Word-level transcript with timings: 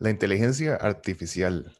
La 0.00 0.08
inteligencia 0.08 0.76
artificial. 0.76 1.76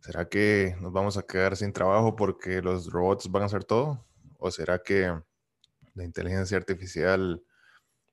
¿Será 0.00 0.26
que 0.26 0.74
nos 0.80 0.90
vamos 0.90 1.18
a 1.18 1.22
quedar 1.22 1.54
sin 1.54 1.70
trabajo 1.70 2.16
porque 2.16 2.62
los 2.62 2.90
robots 2.90 3.30
van 3.30 3.42
a 3.42 3.46
hacer 3.46 3.62
todo? 3.62 4.06
¿O 4.38 4.50
será 4.50 4.82
que 4.82 5.12
la 5.92 6.04
inteligencia 6.04 6.56
artificial 6.56 7.44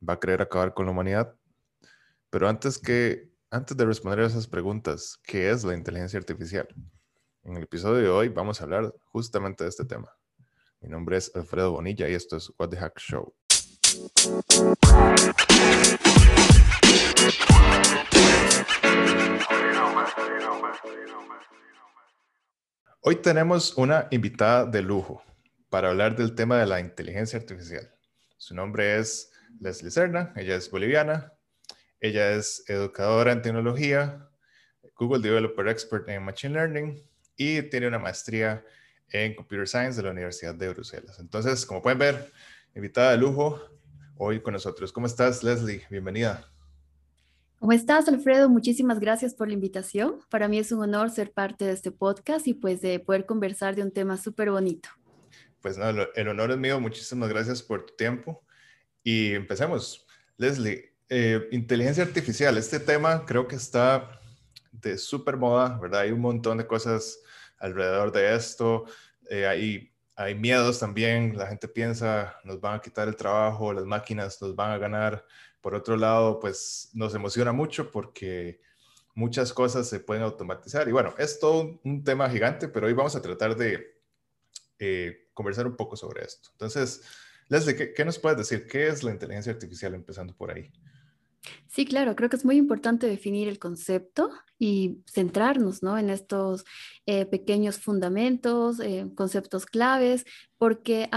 va 0.08 0.16
a 0.16 0.20
querer 0.20 0.42
acabar 0.42 0.74
con 0.74 0.88
la 0.88 0.92
humanidad? 0.92 1.34
Pero 2.30 2.50
antes 2.50 2.78
que 2.78 3.32
antes 3.50 3.78
de 3.78 3.86
responder 3.86 4.20
a 4.20 4.28
esas 4.28 4.46
preguntas, 4.46 5.18
¿qué 5.24 5.52
es 5.52 5.64
la 5.64 5.74
inteligencia 5.74 6.20
artificial? 6.20 6.68
En 7.44 7.56
el 7.56 7.64
episodio 7.64 8.04
de 8.04 8.10
hoy 8.10 8.28
vamos 8.28 8.60
a 8.60 8.66
hablar 8.66 8.94
justamente 9.06 9.64
de 9.64 9.70
este 9.70 9.86
tema. 9.86 10.12
Mi 10.82 10.90
nombre 10.90 11.16
es 11.16 11.34
Alfredo 11.34 11.72
Bonilla 11.72 12.10
y 12.10 12.14
esto 12.14 12.36
es 12.36 12.52
What 12.60 12.72
the 12.72 12.78
Hack 12.78 13.00
Show. 13.00 13.34
Hoy 23.02 23.16
tenemos 23.18 23.78
una 23.78 24.08
invitada 24.12 24.66
de 24.66 24.82
lujo 24.82 25.24
para 25.70 25.90
hablar 25.90 26.16
del 26.16 26.36
tema 26.36 26.58
de 26.58 26.66
la 26.66 26.80
inteligencia 26.80 27.40
artificial. 27.40 27.92
Su 28.38 28.56
nombre 28.56 28.98
es 28.98 29.32
Leslie 29.60 29.92
Serna, 29.92 30.34
ella 30.36 30.56
es 30.56 30.70
boliviana, 30.70 31.34
ella 32.00 32.32
es 32.32 32.64
educadora 32.68 33.32
en 33.32 33.42
tecnología, 33.42 34.30
Google 34.96 35.22
Developer 35.22 35.68
Expert 35.68 36.08
en 36.10 36.24
Machine 36.24 36.54
Learning 36.54 37.04
y 37.36 37.64
tiene 37.64 37.88
una 37.88 38.00
maestría 38.00 38.64
en 39.10 39.36
Computer 39.36 39.68
Science 39.68 39.98
de 39.98 40.04
la 40.04 40.12
Universidad 40.12 40.56
de 40.56 40.70
Bruselas. 40.70 41.20
Entonces, 41.20 41.66
como 41.66 41.82
pueden 41.82 42.00
ver, 42.00 42.32
invitada 42.76 43.12
de 43.12 43.18
lujo 43.18 43.62
hoy 44.18 44.42
con 44.42 44.54
nosotros. 44.54 44.92
¿Cómo 44.92 45.08
estás, 45.08 45.44
Leslie? 45.44 45.86
Bienvenida. 45.90 46.53
¿Cómo 47.64 47.72
estás, 47.72 48.10
Alfredo? 48.10 48.50
Muchísimas 48.50 49.00
gracias 49.00 49.34
por 49.34 49.48
la 49.48 49.54
invitación. 49.54 50.20
Para 50.30 50.50
mí 50.50 50.60
es 50.60 50.74
un 50.74 50.82
honor 50.82 51.10
ser 51.10 51.32
parte 51.32 51.64
de 51.64 51.72
este 51.72 51.92
podcast 51.92 52.46
y 52.46 52.54
pues 52.54 52.82
de 52.82 53.00
poder 53.00 53.26
conversar 53.26 53.74
de 53.74 53.84
un 53.84 53.92
tema 53.92 54.18
súper 54.18 54.52
bonito. 54.52 54.90
Pues 55.62 55.78
no, 55.78 55.88
el 55.88 56.28
honor 56.28 56.52
es 56.52 56.58
mío. 56.58 56.82
Muchísimas 56.82 57.30
gracias 57.30 57.64
por 57.64 57.86
tu 57.86 57.96
tiempo. 57.96 58.44
Y 59.02 59.34
empecemos. 59.34 60.06
Leslie, 60.36 60.94
eh, 61.08 61.48
inteligencia 61.54 62.04
artificial, 62.04 62.58
este 62.58 62.82
tema 62.82 63.26
creo 63.26 63.48
que 63.48 63.56
está 63.56 64.20
de 64.74 64.98
súper 64.98 65.38
moda, 65.38 65.80
¿verdad? 65.82 66.02
Hay 66.02 66.12
un 66.12 66.20
montón 66.20 66.58
de 66.58 66.68
cosas 66.68 67.18
alrededor 67.60 68.12
de 68.12 68.36
esto. 68.36 68.84
Eh, 69.30 69.48
hay, 69.48 69.94
hay 70.18 70.36
miedos 70.36 70.80
también. 70.80 71.38
La 71.38 71.48
gente 71.48 71.70
piensa, 71.70 72.36
nos 72.44 72.60
van 72.60 72.76
a 72.76 72.82
quitar 72.82 73.08
el 73.08 73.16
trabajo, 73.16 73.72
las 73.72 73.86
máquinas 73.86 74.42
nos 74.42 74.54
van 74.54 74.72
a 74.72 74.78
ganar 74.78 75.26
por 75.64 75.76
otro 75.76 75.96
lado, 75.96 76.42
pues 76.42 76.90
nos 76.94 77.16
emociona 77.16 77.54
mucho 77.54 77.90
porque 77.90 78.60
muchas 79.16 79.54
cosas 79.54 79.88
se 79.88 80.02
pueden 80.02 80.22
automatizar. 80.22 80.90
Y 80.90 80.92
bueno, 80.92 81.16
es 81.18 81.40
todo 81.40 81.80
un 81.86 82.04
tema 82.04 82.30
gigante, 82.30 82.68
pero 82.68 82.88
hoy 82.88 82.94
vamos 82.94 83.16
a 83.16 83.22
tratar 83.22 83.56
de 83.56 83.96
eh, 84.78 85.30
conversar 85.34 85.66
un 85.66 85.78
poco 85.78 85.96
sobre 85.96 86.26
esto. 86.26 86.50
Entonces, 86.52 87.04
Leslie, 87.48 87.94
¿qué, 87.94 88.06
nos 88.06 88.20
puedes 88.20 88.38
decir? 88.38 88.68
¿Qué 88.68 88.90
es 88.90 89.04
la 89.04 89.12
inteligencia 89.12 89.54
artificial 89.54 89.96
empezando 89.96 90.36
por 90.36 90.52
ahí? 90.52 90.70
Sí, 91.70 91.86
claro, 91.86 92.14
creo 92.18 92.30
que 92.30 92.36
es 92.36 92.44
muy 92.44 92.58
importante 92.58 93.08
definir 93.08 93.48
el 93.48 93.58
concepto 93.58 94.32
y 94.60 95.02
centrarnos 95.10 95.82
¿no? 95.82 95.98
en 95.98 96.10
estos 96.10 96.66
eh, 97.06 97.26
pequeños 97.26 97.78
fundamentos, 97.78 98.82
eh, 98.82 99.10
conceptos 99.16 99.66
claves, 99.66 100.26
porque 100.58 101.10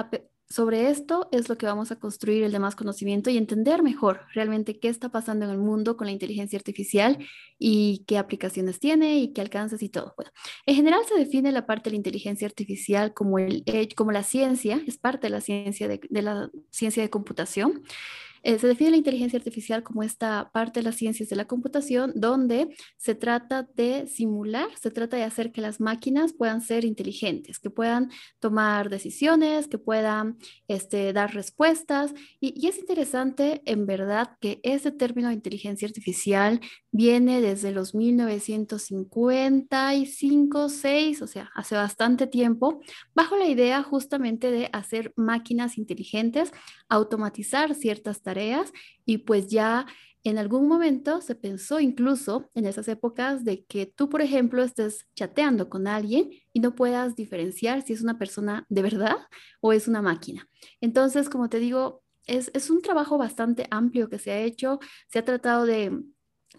sobre 0.49 0.91
esto 0.91 1.29
es 1.33 1.49
lo 1.49 1.59
que 1.59 1.67
vamos 1.67 1.91
a 1.91 1.99
construir 1.99 2.45
el 2.45 2.53
demás 2.53 2.77
conocimiento 2.77 3.31
y 3.31 3.37
entender 3.37 3.83
mejor 3.83 4.21
realmente 4.33 4.79
qué 4.79 4.89
está 4.89 5.09
pasando 5.09 5.45
en 5.45 5.51
el 5.51 5.59
mundo 5.59 5.97
con 5.97 6.07
la 6.07 6.13
inteligencia 6.13 6.57
artificial 6.57 7.19
y 7.59 8.05
qué 8.07 8.17
aplicaciones 8.19 8.79
tiene 8.79 9.19
y 9.19 9.33
qué 9.33 9.41
alcances 9.41 9.83
y 9.83 9.89
todo. 9.89 10.15
Bueno, 10.17 10.31
en 10.67 10.77
general 10.77 11.01
se 11.09 11.19
define 11.19 11.51
la 11.51 11.67
parte 11.67 11.85
de 11.85 11.93
la 11.93 11.97
inteligencia 11.97 12.47
artificial 12.47 13.13
como, 13.13 13.39
el, 13.39 13.65
como 13.97 14.13
la 14.13 14.23
ciencia, 14.23 14.81
es 14.87 14.99
parte 14.99 15.27
de 15.27 15.31
la 15.31 15.41
ciencia 15.41 15.89
de, 15.89 16.01
de 16.09 16.23
la 16.23 16.51
ciencia 16.71 17.03
de 17.03 17.11
computación 17.11 17.83
eh, 18.47 18.59
se 18.61 18.69
define 18.69 18.93
la 18.93 18.99
inteligencia 18.99 19.39
artificial 19.39 19.83
como 19.83 20.05
esta 20.05 20.53
parte 20.53 20.79
de 20.79 20.85
las 20.85 20.95
ciencias 20.95 21.29
de 21.29 21.35
la 21.35 21.49
computación 21.49 22.13
donde 22.15 22.69
se 22.97 23.17
trata 23.17 23.69
de 23.75 24.07
simular, 24.07 24.69
se 24.81 24.93
trata 24.93 25.17
de 25.17 25.25
hacer 25.25 25.51
que 25.51 25.61
las 25.61 25.81
máquinas 25.81 26.33
puedan 26.33 26.61
ser 26.61 26.85
inteligentes, 26.85 27.59
que 27.59 27.71
puedan 27.71 28.09
tomar 28.39 28.89
decisiones, 28.89 29.67
que 29.67 29.79
puedan 29.79 30.39
este, 30.69 31.13
dar 31.13 31.35
respuestas. 31.35 32.15
Y, 32.39 32.69
es 32.69 32.79
interesante 32.79 33.63
en 33.65 33.85
verdad 33.85 34.37
que 34.41 34.61
ese 34.63 34.93
término 34.93 35.27
de 35.27 35.35
inteligencia 35.35 35.89
artificial 35.89 36.61
viene 36.93 37.41
desde 37.41 37.73
los 37.73 37.97
1955, 37.97 40.69
6, 40.69 41.23
o 41.23 41.27
sea, 41.27 41.51
hace 41.57 41.75
bastante 41.75 42.29
tiempo, 42.29 42.81
bajo 43.13 43.37
la 43.37 43.49
idea 43.49 43.83
justamente 43.83 44.53
de 44.53 44.71
hacer 44.73 45.13
máquinas 45.17 45.79
inteligentes, 45.79 46.53
automatizar 46.89 47.75
ciertas 47.75 48.23
tareas 48.23 48.36
y 49.05 49.19
pues 49.19 49.49
ya 49.49 49.87
en 50.25 50.39
algún 50.39 50.67
momento 50.67 51.21
se 51.21 51.37
pensó 51.37 51.79
incluso 51.79 52.51
en 52.55 52.67
esas 52.67 52.89
épocas 52.89 53.45
de 53.45 53.65
que 53.65 53.87
tú, 53.87 54.09
por 54.09 54.23
ejemplo, 54.23 54.65
estés 54.65 55.07
chateando 55.15 55.69
con 55.69 55.87
alguien 55.87 56.31
y 56.53 56.59
no 56.59 56.75
puedas 56.75 57.15
diferenciar 57.15 57.83
si 57.83 57.93
es 57.93 58.03
una 58.03 58.19
persona 58.19 58.67
de 58.69 58.83
verdad 58.83 59.19
o 59.61 59.73
es 59.73 59.87
una 59.87 60.03
máquina. 60.03 60.49
Entonces, 60.81 61.29
como 61.29 61.49
te 61.49 61.61
digo, 61.61 62.03
es, 62.27 62.51
es 62.55 62.71
un 62.71 62.83
trabajo 62.83 63.19
bastante 63.19 63.69
amplio 63.71 64.09
que 64.09 64.19
se 64.19 64.33
ha 64.33 64.41
hecho. 64.41 64.81
Se 65.07 65.21
ha 65.21 65.25
tratado 65.25 65.65
de 65.65 66.03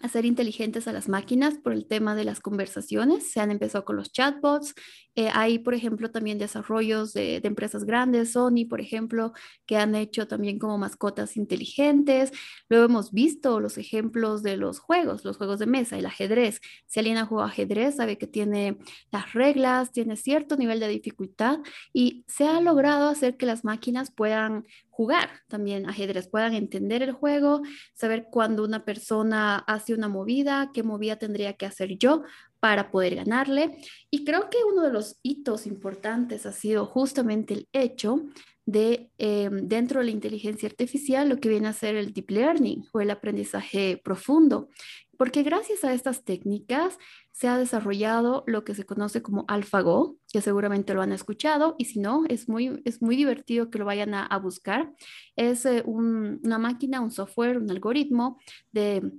hacer 0.02 0.24
inteligentes 0.24 0.88
a 0.88 0.92
las 0.92 1.08
máquinas 1.08 1.58
por 1.58 1.72
el 1.72 1.86
tema 1.86 2.14
de 2.14 2.24
las 2.24 2.40
conversaciones. 2.40 3.30
Se 3.30 3.40
han 3.40 3.50
empezado 3.50 3.84
con 3.84 3.96
los 3.96 4.12
chatbots. 4.12 4.74
Eh, 5.14 5.30
hay, 5.32 5.58
por 5.58 5.74
ejemplo, 5.74 6.10
también 6.10 6.38
desarrollos 6.38 7.12
de, 7.12 7.40
empresas 7.42 7.84
grandes, 7.84 8.32
Sony, 8.32 8.66
por 8.68 8.80
ejemplo, 8.80 9.32
que 9.66 9.76
han 9.76 9.94
hecho 9.94 10.28
también 10.28 10.58
como 10.58 10.78
mascotas 10.78 11.36
inteligentes. 11.36 12.30
Luego 12.68 12.84
hemos 12.84 13.10
visto 13.12 13.58
los 13.58 13.78
ejemplos 13.78 14.42
de 14.42 14.56
los 14.56 14.78
juegos, 14.78 15.24
los 15.24 15.36
juegos 15.36 15.58
de 15.58 15.66
mesa, 15.66 15.98
el 15.98 16.06
ajedrez. 16.06 16.60
Si 16.86 17.00
alguien 17.00 17.16
ha 17.16 17.26
jugado 17.26 17.48
ajedrez, 17.48 17.96
sabe 17.96 18.16
que 18.16 18.28
tiene 18.28 18.78
las 19.10 19.32
reglas, 19.32 19.90
tiene 19.90 20.16
cierto 20.16 20.56
nivel 20.56 20.78
de 20.78 20.88
dificultad 20.88 21.58
y 21.92 22.24
se 22.28 22.46
ha 22.46 22.60
logrado 22.60 23.08
hacer 23.08 23.36
que 23.36 23.46
las 23.46 23.64
máquinas 23.64 24.12
puedan 24.12 24.66
jugar 24.98 25.30
también 25.46 25.88
ajedrez, 25.88 26.26
puedan 26.26 26.54
entender 26.54 27.04
el 27.04 27.12
juego, 27.12 27.62
saber 27.94 28.26
cuándo 28.32 28.64
una 28.64 28.84
persona 28.84 29.54
hace 29.58 29.94
una 29.94 30.08
movida, 30.08 30.72
qué 30.74 30.82
movida 30.82 31.14
tendría 31.14 31.52
que 31.52 31.66
hacer 31.66 31.98
yo 31.98 32.24
para 32.58 32.90
poder 32.90 33.14
ganarle. 33.14 33.78
Y 34.10 34.24
creo 34.24 34.50
que 34.50 34.58
uno 34.68 34.82
de 34.82 34.90
los 34.92 35.20
hitos 35.22 35.68
importantes 35.68 36.46
ha 36.46 36.52
sido 36.52 36.84
justamente 36.84 37.54
el 37.54 37.68
hecho 37.72 38.24
de 38.68 39.10
em, 39.16 39.66
dentro 39.66 40.00
de 40.00 40.06
la 40.06 40.10
inteligencia 40.10 40.68
artificial 40.68 41.26
lo 41.26 41.38
que 41.40 41.48
viene 41.48 41.68
a 41.68 41.72
ser 41.72 41.96
el 41.96 42.12
deep 42.12 42.30
learning 42.30 42.84
o 42.92 43.00
el 43.00 43.10
aprendizaje 43.10 43.98
profundo, 44.04 44.68
porque 45.16 45.42
gracias 45.42 45.84
a 45.84 45.94
estas 45.94 46.22
técnicas 46.22 46.98
se 47.32 47.48
ha 47.48 47.56
desarrollado 47.56 48.44
lo 48.46 48.64
que 48.64 48.74
se 48.74 48.84
conoce 48.84 49.22
como 49.22 49.46
AlphaGo, 49.48 50.18
que 50.30 50.42
seguramente 50.42 50.92
lo 50.92 51.00
han 51.00 51.12
escuchado, 51.12 51.76
y 51.78 51.86
si 51.86 51.98
no, 51.98 52.24
es 52.28 52.46
muy, 52.46 52.82
es 52.84 53.00
muy 53.00 53.16
divertido 53.16 53.70
que 53.70 53.78
lo 53.78 53.86
vayan 53.86 54.12
a, 54.12 54.38
buscar. 54.38 54.92
Es 55.34 55.64
eh, 55.64 55.82
una 55.86 56.58
máquina, 56.58 57.00
un 57.00 57.10
software, 57.10 57.56
un 57.56 57.70
algoritmo 57.70 58.38
de, 58.70 59.12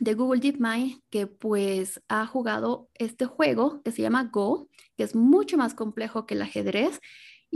de 0.00 0.14
Google 0.14 0.40
DeepMind 0.40 1.02
que 1.10 1.26
pues 1.26 2.00
ha 2.08 2.26
jugado 2.26 2.88
este 2.94 3.26
juego 3.26 3.82
que 3.82 3.92
se 3.92 4.00
llama 4.00 4.30
Go, 4.32 4.70
que 4.96 5.02
es 5.02 5.14
mucho 5.14 5.58
más 5.58 5.74
complejo 5.74 6.24
que 6.24 6.32
el 6.32 6.42
ajedrez. 6.42 6.98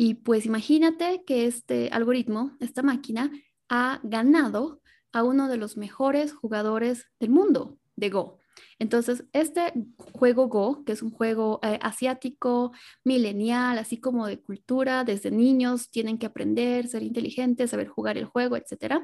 Y 0.02 0.14
pues 0.14 0.46
imagínate 0.46 1.24
que 1.26 1.44
este 1.44 1.90
algoritmo, 1.92 2.56
esta 2.58 2.82
máquina, 2.82 3.30
ha 3.68 4.00
ganado 4.02 4.80
a 5.12 5.22
uno 5.24 5.46
de 5.46 5.58
los 5.58 5.76
mejores 5.76 6.32
jugadores 6.32 7.04
del 7.20 7.28
mundo 7.28 7.76
de 7.96 8.08
Go. 8.08 8.38
Entonces, 8.78 9.26
este 9.34 9.74
juego 9.98 10.48
Go, 10.48 10.86
que 10.86 10.92
es 10.92 11.02
un 11.02 11.10
juego 11.10 11.60
eh, 11.62 11.78
asiático, 11.82 12.72
milenial, 13.04 13.76
así 13.76 13.98
como 13.98 14.26
de 14.26 14.40
cultura, 14.40 15.04
desde 15.04 15.30
niños 15.30 15.90
tienen 15.90 16.16
que 16.16 16.24
aprender, 16.24 16.88
ser 16.88 17.02
inteligentes, 17.02 17.68
saber 17.68 17.88
jugar 17.88 18.16
el 18.16 18.24
juego, 18.24 18.56
etc. 18.56 19.02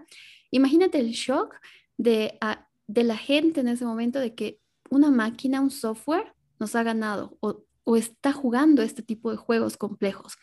Imagínate 0.51 0.99
el 0.99 1.11
shock 1.11 1.57
de, 1.99 2.39
ah, 2.41 2.71
de 2.87 3.05
la 3.05 3.19
gente 3.19 3.61
en 3.61 3.69
ese 3.69 3.85
momento 3.85 4.19
de 4.19 4.35
que 4.35 4.61
una 4.89 5.11
máquina, 5.11 5.61
un 5.61 5.71
software, 5.71 6.33
nos 6.59 6.75
ha 6.75 6.83
ganado 6.83 7.37
o 7.87 7.97
está 7.97 8.33
jugando 8.33 8.83
este 8.83 9.03
tipo 9.03 9.31
de 9.31 9.37
juegos 9.37 9.77
complejos. 9.77 10.35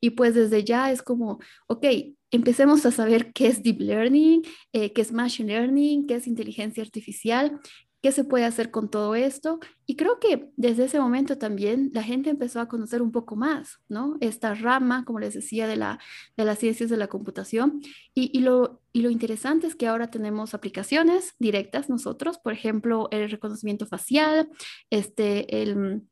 Y 0.00 0.10
pues 0.10 0.34
desde 0.34 0.62
ya 0.62 0.92
es 0.92 1.02
como, 1.02 1.40
ok, 1.66 1.84
empecemos 2.30 2.86
a 2.86 2.92
saber 2.92 3.32
qué 3.32 3.48
es 3.48 3.62
deep 3.62 3.80
learning, 3.80 4.42
eh, 4.72 4.92
qué 4.92 5.02
es 5.02 5.12
machine 5.12 5.52
learning, 5.52 6.06
qué 6.06 6.14
es 6.14 6.26
inteligencia 6.28 6.82
artificial 6.82 7.60
qué 8.02 8.10
se 8.10 8.24
puede 8.24 8.44
hacer 8.44 8.70
con 8.70 8.90
todo 8.90 9.14
esto. 9.14 9.60
Y 9.86 9.96
creo 9.96 10.18
que 10.18 10.50
desde 10.56 10.84
ese 10.84 10.98
momento 10.98 11.38
también 11.38 11.90
la 11.94 12.02
gente 12.02 12.30
empezó 12.30 12.60
a 12.60 12.68
conocer 12.68 13.00
un 13.00 13.12
poco 13.12 13.36
más, 13.36 13.78
¿no? 13.88 14.16
Esta 14.20 14.54
rama, 14.54 15.04
como 15.04 15.20
les 15.20 15.34
decía, 15.34 15.68
de, 15.68 15.76
la, 15.76 16.00
de 16.36 16.44
las 16.44 16.58
ciencias 16.58 16.90
de 16.90 16.96
la 16.96 17.06
computación. 17.06 17.80
Y, 18.12 18.36
y, 18.36 18.40
lo, 18.40 18.82
y 18.92 19.02
lo 19.02 19.10
interesante 19.10 19.68
es 19.68 19.76
que 19.76 19.86
ahora 19.86 20.10
tenemos 20.10 20.52
aplicaciones 20.52 21.34
directas 21.38 21.88
nosotros, 21.88 22.38
por 22.38 22.52
ejemplo, 22.52 23.08
el 23.12 23.30
reconocimiento 23.30 23.86
facial, 23.86 24.48
este, 24.90 25.62
el 25.62 26.02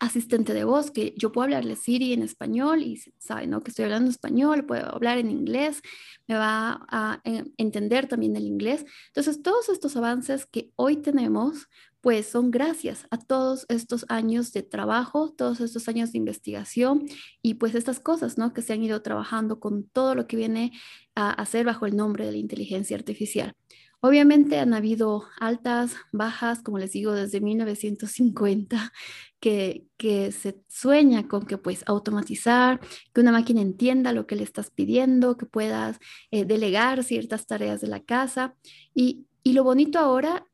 asistente 0.00 0.54
de 0.54 0.64
voz, 0.64 0.90
que 0.90 1.14
yo 1.16 1.32
puedo 1.32 1.44
hablarle 1.44 1.76
Siri 1.76 2.12
en 2.12 2.22
español 2.22 2.82
y 2.82 3.00
sabe, 3.18 3.46
¿no? 3.46 3.60
Que 3.60 3.70
estoy 3.70 3.84
hablando 3.84 4.10
español, 4.10 4.66
puedo 4.66 4.94
hablar 4.94 5.18
en 5.18 5.30
inglés, 5.30 5.82
me 6.26 6.36
va 6.36 6.86
a 6.88 7.20
eh, 7.24 7.44
entender 7.56 8.06
también 8.06 8.36
el 8.36 8.46
inglés. 8.46 8.84
Entonces, 9.08 9.42
todos 9.42 9.68
estos 9.68 9.96
avances 9.96 10.46
que 10.46 10.70
hoy 10.76 10.96
tenemos, 10.96 11.68
pues 12.00 12.28
son 12.28 12.50
gracias 12.50 13.06
a 13.10 13.18
todos 13.18 13.66
estos 13.68 14.06
años 14.08 14.52
de 14.52 14.62
trabajo, 14.62 15.34
todos 15.36 15.60
estos 15.60 15.88
años 15.88 16.12
de 16.12 16.18
investigación 16.18 17.06
y 17.42 17.54
pues 17.54 17.74
estas 17.74 17.98
cosas, 17.98 18.38
¿no? 18.38 18.52
Que 18.52 18.62
se 18.62 18.72
han 18.72 18.82
ido 18.82 19.02
trabajando 19.02 19.58
con 19.58 19.88
todo 19.88 20.14
lo 20.14 20.26
que 20.26 20.36
viene 20.36 20.72
a 21.14 21.30
hacer 21.30 21.66
bajo 21.66 21.86
el 21.86 21.96
nombre 21.96 22.26
de 22.26 22.32
la 22.32 22.38
inteligencia 22.38 22.96
artificial. 22.96 23.54
Obviamente 24.00 24.58
han 24.58 24.74
habido 24.74 25.24
altas, 25.40 25.96
bajas, 26.12 26.62
como 26.62 26.78
les 26.78 26.92
digo, 26.92 27.12
desde 27.12 27.40
1950, 27.40 28.92
que, 29.40 29.86
se 30.32 30.62
sueña 30.68 31.26
con 31.26 31.46
que 31.46 31.58
pues 31.58 31.82
automatizar, 31.86 32.80
que 33.12 33.20
una 33.20 33.32
máquina 33.32 33.60
entienda 33.60 34.12
lo 34.12 34.26
que 34.26 34.36
le 34.36 34.44
estás 34.44 34.70
pidiendo, 34.70 35.36
que 35.36 35.46
puedas 35.46 35.98
eh, 36.30 36.44
delegar 36.44 37.02
ciertas 37.02 37.46
tareas 37.46 37.80
de 37.80 37.88
la 37.88 38.00
casa. 38.00 38.54
Y 38.94 39.26
lo 39.44 39.64
bonito 39.64 39.98
ahora, 39.98 40.46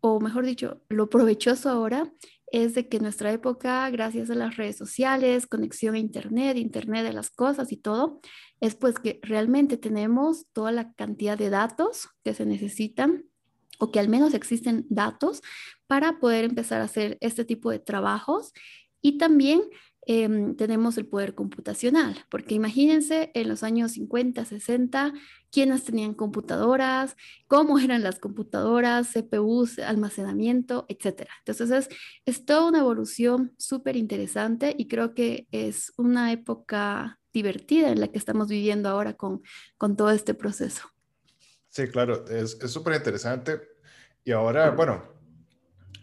o 0.00 0.20
mejor 0.20 0.44
dicho, 0.44 0.82
lo 0.88 1.08
provechoso 1.08 1.70
ahora, 1.70 2.12
es 2.52 2.74
de 2.74 2.88
que 2.88 3.00
nuestra 3.00 3.32
época, 3.32 3.88
gracias 3.90 4.30
a 4.30 4.34
las 4.34 4.56
redes 4.56 4.76
sociales, 4.76 5.46
conexión 5.46 5.94
a 5.94 5.98
Internet, 5.98 6.56
Internet 6.56 7.04
de 7.04 7.12
las 7.12 7.30
cosas 7.30 7.72
y 7.72 7.76
todo, 7.76 8.20
es 8.60 8.74
pues 8.74 8.98
que 8.98 9.20
realmente 9.22 9.76
tenemos 9.76 10.46
toda 10.52 10.72
la 10.72 10.92
cantidad 10.94 11.38
de 11.38 11.50
datos 11.50 12.08
que 12.24 12.34
se 12.34 12.46
necesitan 12.46 13.24
o 13.78 13.90
que 13.90 14.00
al 14.00 14.08
menos 14.08 14.34
existen 14.34 14.86
datos 14.90 15.42
para 15.86 16.18
poder 16.18 16.44
empezar 16.44 16.80
a 16.80 16.84
hacer 16.84 17.16
este 17.20 17.44
tipo 17.44 17.70
de 17.70 17.78
trabajos. 17.78 18.52
Y 19.00 19.16
también 19.16 19.62
em, 20.12 20.56
tenemos 20.56 20.98
el 20.98 21.06
poder 21.06 21.36
computacional, 21.36 22.24
porque 22.28 22.56
imagínense 22.56 23.30
en 23.32 23.48
los 23.48 23.62
años 23.62 23.92
50, 23.92 24.44
60, 24.44 25.12
quiénes 25.52 25.84
tenían 25.84 26.14
computadoras, 26.14 27.14
cómo 27.46 27.78
eran 27.78 28.02
las 28.02 28.18
computadoras, 28.18 29.12
CPUs, 29.12 29.78
almacenamiento, 29.78 30.84
etc. 30.88 31.28
Entonces 31.38 31.70
es, 31.70 31.88
es 32.26 32.44
toda 32.44 32.66
una 32.66 32.80
evolución 32.80 33.54
súper 33.56 33.94
interesante 33.94 34.74
y 34.76 34.88
creo 34.88 35.14
que 35.14 35.46
es 35.52 35.92
una 35.96 36.32
época 36.32 37.20
divertida 37.32 37.90
en 37.90 38.00
la 38.00 38.08
que 38.08 38.18
estamos 38.18 38.48
viviendo 38.48 38.88
ahora 38.88 39.14
con, 39.14 39.42
con 39.78 39.94
todo 39.96 40.10
este 40.10 40.34
proceso. 40.34 40.82
Sí, 41.68 41.86
claro, 41.86 42.26
es 42.26 42.58
súper 42.66 42.96
interesante. 42.96 43.60
Y 44.24 44.32
ahora, 44.32 44.70
bueno, 44.70 45.04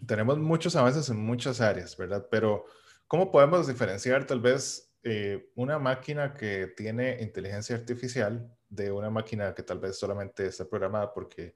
tenemos 0.06 0.38
muchos 0.38 0.76
avances 0.76 1.10
en 1.10 1.18
muchas 1.18 1.60
áreas, 1.60 1.94
¿verdad? 1.98 2.26
Pero, 2.30 2.64
¿cómo 3.08 3.32
podemos 3.32 3.66
diferenciar 3.66 4.26
tal 4.26 4.40
vez 4.40 4.92
eh, 5.02 5.50
una 5.56 5.78
máquina 5.78 6.34
que 6.34 6.68
tiene 6.76 7.20
inteligencia 7.22 7.74
artificial 7.74 8.54
de 8.68 8.92
una 8.92 9.10
máquina 9.10 9.54
que 9.54 9.62
tal 9.62 9.78
vez 9.78 9.98
solamente 9.98 10.46
está 10.46 10.68
programada 10.68 11.12
porque 11.12 11.54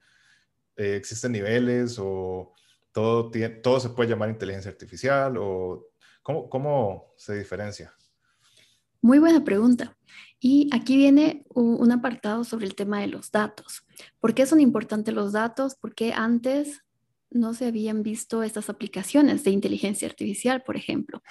eh, 0.77 0.97
existen 0.97 1.33
niveles 1.33 1.99
o 2.01 2.55
todo, 2.91 3.31
todo 3.63 3.81
se 3.81 3.91
puede 3.91 4.11
llamar 4.11 4.31
inteligencia 4.31 4.71
artificial 4.71 5.37
o 5.39 5.91
cómo, 6.23 6.49
cómo 6.49 7.15
se 7.17 7.37
diferencia? 7.37 7.95
Muy 9.03 9.19
buena 9.19 9.45
pregunta. 9.45 9.97
Y 10.39 10.71
aquí 10.73 10.97
viene 10.97 11.45
un 11.55 11.91
apartado 11.93 12.45
sobre 12.45 12.67
el 12.67 12.75
tema 12.75 13.01
de 13.01 13.09
los 13.09 13.31
datos. 13.31 13.85
¿Por 14.21 14.35
qué 14.35 14.47
son 14.47 14.61
importantes 14.61 15.13
los 15.15 15.33
datos? 15.33 15.75
Porque 15.75 16.13
antes 16.13 16.85
no 17.35 17.55
se 17.55 17.67
habían 17.67 18.03
visto 18.03 18.43
estas 18.43 18.69
aplicaciones 18.71 19.45
de 19.45 19.51
inteligencia 19.51 20.09
artificial, 20.09 20.63
por 20.63 20.77
ejemplo. 20.77 21.23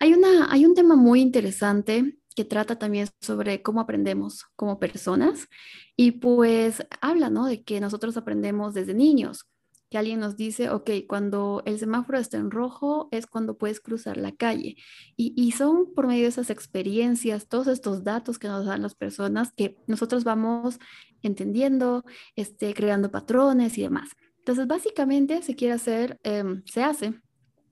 Hay, 0.00 0.14
una, 0.14 0.52
hay 0.52 0.66
un 0.66 0.74
tema 0.74 0.96
muy 0.96 1.20
interesante 1.20 2.18
que 2.34 2.44
trata 2.44 2.78
también 2.78 3.08
sobre 3.20 3.62
cómo 3.62 3.80
aprendemos 3.80 4.44
como 4.56 4.78
personas 4.78 5.48
y 5.96 6.12
pues 6.12 6.84
habla, 7.00 7.30
¿no? 7.30 7.46
De 7.46 7.62
que 7.62 7.80
nosotros 7.80 8.16
aprendemos 8.16 8.74
desde 8.74 8.94
niños 8.94 9.46
que 9.94 9.98
alguien 9.98 10.18
nos 10.18 10.36
dice, 10.36 10.70
ok, 10.70 10.90
cuando 11.06 11.62
el 11.66 11.78
semáforo 11.78 12.18
está 12.18 12.36
en 12.36 12.50
rojo 12.50 13.08
es 13.12 13.28
cuando 13.28 13.56
puedes 13.56 13.78
cruzar 13.78 14.16
la 14.16 14.32
calle. 14.32 14.76
Y, 15.16 15.52
son 15.52 15.94
por 15.94 16.08
medio 16.08 16.22
de 16.22 16.30
esas 16.30 16.50
experiencias, 16.50 17.46
todos 17.46 17.68
estos 17.68 18.02
datos 18.02 18.40
que 18.40 18.48
nos 18.48 18.66
dan 18.66 18.82
las 18.82 18.96
personas 18.96 19.52
que 19.52 19.76
nosotros 19.86 20.24
vamos 20.24 20.80
entendiendo, 21.22 22.04
este, 22.34 22.74
creando 22.74 23.12
patrones 23.12 23.78
y 23.78 23.82
demás. 23.82 24.08
Entonces, 24.44 24.66
básicamente 24.66 25.40
se 25.40 25.56
quiere 25.56 25.72
hacer, 25.72 26.20
em, 26.22 26.62
se 26.66 26.82
hace 26.82 27.14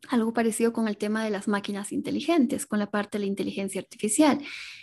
algo 0.08 0.32
parecido 0.32 0.72
con 0.72 0.88
el 0.88 0.96
tema 0.96 1.22
de 1.22 1.28
las 1.28 1.46
máquinas 1.46 1.92
inteligentes, 1.92 2.64
con 2.64 2.78
la 2.78 2.90
parte 2.90 3.18
de 3.18 3.24
la 3.24 3.28
inteligencia 3.28 3.78
artificial. 3.78 4.38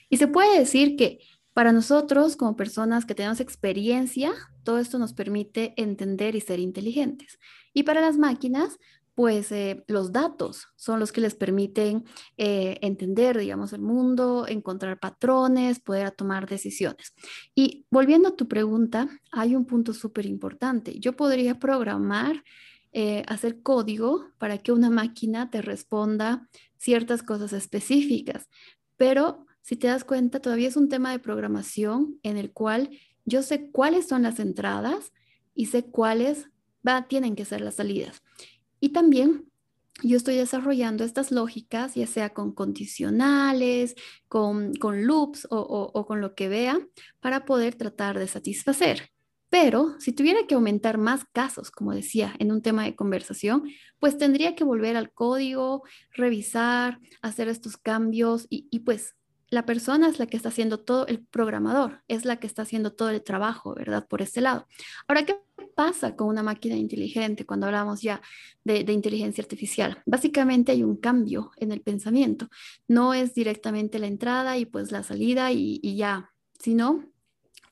Y 0.08 0.18
se 0.18 0.28
puede 0.28 0.60
decir 0.60 0.96
que 0.96 1.18
para 1.54 1.72
nosotros, 1.72 2.36
como 2.36 2.56
personas 2.56 3.06
que 3.06 3.16
tenemos 3.16 3.40
experiencia, 3.40 4.34
todo 4.64 4.78
esto 4.78 5.00
nos 5.00 5.14
permite 5.14 5.74
entender 5.78 6.36
y 6.36 6.42
ser 6.42 6.60
inteligentes. 6.60 7.40
Y 7.74 7.82
para 7.82 8.02
las 8.02 8.18
máquinas, 8.18 8.78
pues 9.20 9.52
eh, 9.52 9.84
los 9.88 10.14
datos 10.14 10.68
son 10.78 11.02
los 11.02 11.12
que 11.12 11.20
les 11.20 11.36
permiten 11.36 12.06
eh, 12.38 12.78
entender, 12.82 13.38
digamos, 13.38 13.74
el 13.74 13.82
mundo, 13.82 14.46
encontrar 14.48 14.98
patrones, 14.98 15.82
poder 15.82 16.12
tomar 16.12 16.48
decisiones. 16.48 17.14
Y 17.54 17.86
volviendo 17.92 18.30
a 18.30 18.38
tu 18.38 18.48
pregunta, 18.48 19.10
hay 19.34 19.58
un 19.58 19.66
punto 19.66 19.94
súper 19.94 20.26
importante. 20.26 21.02
Yo 21.02 21.18
podría 21.18 21.60
programar, 21.60 22.46
eh, 22.94 23.26
hacer 23.28 23.62
código 23.62 24.24
para 24.38 24.58
que 24.58 24.72
una 24.72 24.90
máquina 24.90 25.50
te 25.50 25.62
responda 25.62 26.48
ciertas 26.78 27.22
cosas 27.22 27.52
específicas, 27.52 28.48
pero 28.96 29.46
si 29.60 29.76
te 29.76 29.88
das 29.88 30.06
cuenta, 30.06 30.40
todavía 30.40 30.70
es 30.70 30.78
un 30.78 30.88
tema 30.88 31.12
de 31.12 31.20
programación 31.20 32.18
en 32.24 32.38
el 32.38 32.54
cual 32.54 32.90
yo 33.26 33.44
sé 33.44 33.70
cuáles 33.70 34.08
son 34.08 34.22
las 34.24 34.40
entradas 34.40 35.12
y 35.54 35.66
sé 35.66 35.84
cuáles 35.84 36.48
tienen 37.08 37.36
que 37.36 37.46
ser 37.46 37.62
las 37.62 37.76
salidas. 37.76 38.22
Y 38.80 38.90
también 38.90 39.50
yo 40.04 40.18
estoy 40.18 40.36
desarrollando 40.36 41.04
estas 41.04 41.32
lógicas, 41.32 41.96
ya 41.96 42.08
sea 42.08 42.34
con 42.34 42.54
condicionales, 42.54 43.96
con, 44.28 44.74
con 44.76 45.06
loops 45.06 45.48
o, 45.50 45.60
o, 45.60 46.06
con 46.06 46.22
lo 46.22 46.36
que 46.36 46.48
vea, 46.48 46.80
para 47.20 47.46
poder 47.46 47.76
tratar 47.76 48.18
de 48.18 48.28
satisfacer. 48.28 49.12
Pero 49.50 49.96
si 50.00 50.14
tuviera 50.14 50.46
que 50.48 50.56
aumentar 50.56 50.98
más 51.00 51.26
casos, 51.34 51.72
como 51.72 51.94
decía, 51.94 52.36
en 52.40 52.52
un 52.52 52.62
tema 52.62 52.84
de 52.84 52.96
conversación, 52.96 53.64
pues 54.00 54.18
tendría 54.18 54.56
que 54.56 54.64
volver 54.64 54.96
al 54.96 55.12
código, 55.12 55.84
revisar, 56.12 57.00
hacer 57.22 57.48
estos 57.48 57.76
cambios 57.76 58.46
y, 58.50 58.68
y 58.70 58.80
pues 58.80 59.16
la 59.50 59.66
persona 59.66 60.08
es 60.08 60.20
la 60.20 60.28
que 60.28 60.38
está 60.38 60.50
haciendo 60.50 60.80
todo, 60.80 61.08
el 61.08 61.26
programador 61.26 62.04
es 62.08 62.26
la 62.26 62.38
que 62.38 62.46
está 62.46 62.62
haciendo 62.62 62.94
todo 62.94 63.10
el 63.10 63.24
trabajo, 63.24 63.74
¿verdad? 63.74 64.08
Por 64.08 64.22
este 64.22 64.42
lado. 64.42 64.68
Ahora, 65.08 65.26
¿qué 65.26 65.36
pasa 65.80 66.14
con 66.18 66.28
una 66.28 66.44
máquina 66.44 66.76
inteligente 66.76 67.46
cuando 67.46 67.66
hablamos 67.66 68.02
ya 68.02 68.22
de, 68.66 68.80
inteligencia 68.92 69.42
artificial? 69.42 70.04
Básicamente 70.06 70.74
hay 70.74 70.84
un 70.84 70.98
cambio 70.98 71.52
en 71.56 71.72
el 71.72 71.80
pensamiento. 71.80 72.50
No 72.90 73.14
es 73.14 73.34
directamente 73.34 73.98
la 73.98 74.08
entrada 74.08 74.58
y 74.58 74.66
pues 74.66 74.92
la 74.92 75.04
salida 75.04 75.54
y, 75.54 75.80
y 75.82 75.96
ya, 75.96 76.34
sino 76.60 77.06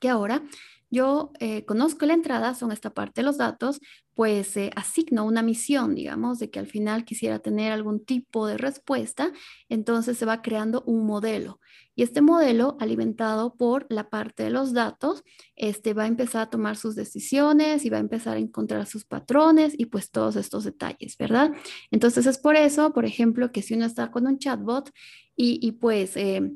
que 0.00 0.08
ahora 0.08 0.42
yo 0.90 1.32
eh, 1.40 1.64
conozco 1.64 2.06
la 2.06 2.14
entrada, 2.14 2.54
son 2.54 2.72
esta 2.72 2.90
parte 2.90 3.20
de 3.20 3.26
los 3.26 3.36
datos, 3.36 3.80
pues 4.14 4.56
eh, 4.56 4.70
asigno 4.74 5.24
una 5.24 5.42
misión, 5.42 5.94
digamos, 5.94 6.38
de 6.38 6.50
que 6.50 6.58
al 6.58 6.66
final 6.66 7.04
quisiera 7.04 7.38
tener 7.38 7.72
algún 7.72 8.04
tipo 8.04 8.46
de 8.46 8.56
respuesta, 8.56 9.32
entonces 9.68 10.18
se 10.18 10.24
va 10.24 10.42
creando 10.42 10.82
un 10.86 11.06
modelo. 11.06 11.60
Y 11.94 12.02
este 12.02 12.20
modelo, 12.20 12.76
alimentado 12.80 13.54
por 13.54 13.86
la 13.90 14.08
parte 14.08 14.44
de 14.44 14.50
los 14.50 14.72
datos, 14.72 15.24
este 15.56 15.94
va 15.94 16.04
a 16.04 16.06
empezar 16.06 16.42
a 16.42 16.50
tomar 16.50 16.76
sus 16.76 16.94
decisiones 16.94 17.84
y 17.84 17.90
va 17.90 17.96
a 17.96 18.00
empezar 18.00 18.36
a 18.36 18.40
encontrar 18.40 18.86
sus 18.86 19.04
patrones 19.04 19.74
y 19.76 19.86
pues 19.86 20.10
todos 20.10 20.36
estos 20.36 20.64
detalles, 20.64 21.16
¿verdad? 21.18 21.52
Entonces 21.90 22.26
es 22.26 22.38
por 22.38 22.56
eso, 22.56 22.92
por 22.92 23.04
ejemplo, 23.04 23.52
que 23.52 23.62
si 23.62 23.74
uno 23.74 23.84
está 23.84 24.10
con 24.10 24.26
un 24.26 24.38
chatbot 24.38 24.90
y, 25.36 25.72
pues 25.72 26.16
eh, 26.16 26.52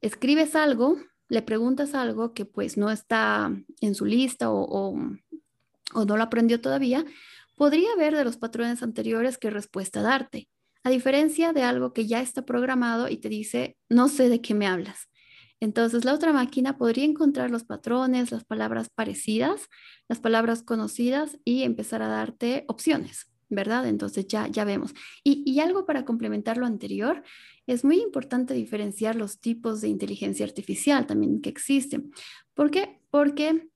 escribes 0.00 0.54
algo, 0.56 0.96
le 1.28 1.42
preguntas 1.42 1.94
algo 1.94 2.34
que 2.34 2.44
pues 2.44 2.76
no 2.76 2.90
está 2.90 3.52
en 3.80 3.94
su 3.94 4.04
lista 4.04 4.50
o, 4.50 4.94
o, 5.94 6.04
no 6.04 6.16
lo 6.16 6.22
aprendió 6.22 6.60
todavía, 6.60 7.04
podría 7.56 7.94
ver 7.96 8.16
de 8.16 8.24
los 8.24 8.36
patrones 8.36 8.82
anteriores 8.82 9.38
qué 9.38 9.50
respuesta 9.50 10.02
darte, 10.02 10.48
a 10.82 10.90
diferencia 10.90 11.52
de 11.52 11.62
algo 11.62 11.92
que 11.92 12.06
ya 12.06 12.20
está 12.20 12.42
programado 12.42 13.08
y 13.08 13.16
te 13.16 13.28
dice, 13.28 13.76
no 13.88 14.08
sé 14.08 14.28
de 14.28 14.40
qué 14.40 14.54
me 14.54 14.66
hablas. 14.66 15.08
Entonces 15.58 16.04
la 16.04 16.12
otra 16.12 16.32
máquina 16.32 16.76
podría 16.76 17.04
encontrar 17.04 17.50
los 17.50 17.64
patrones, 17.64 18.30
las 18.30 18.44
palabras 18.44 18.90
parecidas, 18.94 19.68
las 20.06 20.20
palabras 20.20 20.62
conocidas 20.62 21.38
y 21.44 21.62
empezar 21.62 22.02
a 22.02 22.08
darte 22.08 22.64
opciones. 22.68 23.35
¿Verdad? 23.48 23.86
Entonces 23.86 24.26
ya, 24.26 24.48
ya 24.48 24.64
vemos. 24.64 24.92
Y, 25.22 25.42
y 25.46 25.60
algo 25.60 25.86
para 25.86 26.04
complementar 26.04 26.56
lo 26.56 26.66
anterior, 26.66 27.22
es 27.66 27.84
muy 27.84 28.00
importante 28.00 28.54
diferenciar 28.54 29.16
los 29.16 29.40
tipos 29.40 29.80
de 29.80 29.88
inteligencia 29.88 30.46
artificial 30.46 31.06
también 31.06 31.40
que 31.40 31.50
existen. 31.50 32.12
¿Por 32.54 32.70
qué? 32.70 33.00
Porque 33.10 33.68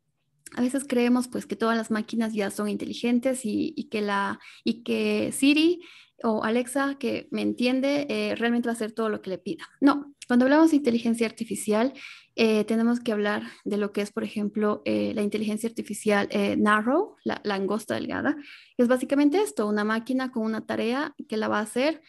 a 0.57 0.61
veces 0.63 0.85
creemos 0.87 1.29
pues 1.29 1.47
que 1.47 1.57
todas 1.57 1.77
las 1.77 1.91
máquinas 1.91 2.33
ya 2.33 2.51
son 2.51 2.69
inteligentes 2.69 3.45
y, 3.45 3.73
y 3.77 3.85
que, 3.85 4.01
la, 4.01 4.41
y 4.65 4.83
que 4.83 5.33
Siri 5.33 5.81
o 6.23 6.45
Alexa 6.45 6.97
que 6.99 7.29
me 7.31 7.43
entiende 7.43 8.07
eh, 8.09 8.35
realmente 8.35 8.69
va 8.69 8.73
a 8.73 8.75
hacer 8.75 8.93
todo 8.93 9.09
lo 9.09 9.23
que 9.23 9.31
le 9.31 9.39
pida. 9.39 9.69
No, 9.81 10.15
cuando 10.31 10.45
hablamos 10.45 10.71
de 10.71 10.77
inteligencia 10.77 11.27
artificial, 11.27 11.93
eh, 12.37 12.63
tenemos 12.63 13.01
que 13.01 13.11
hablar 13.11 13.43
de 13.65 13.77
lo 13.79 13.91
que 13.91 14.01
es, 14.01 14.13
por 14.13 14.23
ejemplo, 14.23 14.81
eh, 14.85 15.11
la 15.13 15.23
inteligencia 15.23 15.69
artificial 15.69 16.29
narrow, 16.57 17.17
la, 17.25 17.41
la, 17.43 17.57
angosta 17.57 17.97
delgada, 17.97 18.37
que 18.77 18.85
es 18.85 18.87
básicamente 18.87 19.43
esto, 19.43 19.67
una 19.67 19.83
máquina 19.83 20.31
con 20.31 20.45
una 20.45 20.65
tarea 20.65 21.17
que 21.29 21.37
la 21.37 21.49
va 21.49 21.59
a 21.59 21.63
hacer 21.63 22.01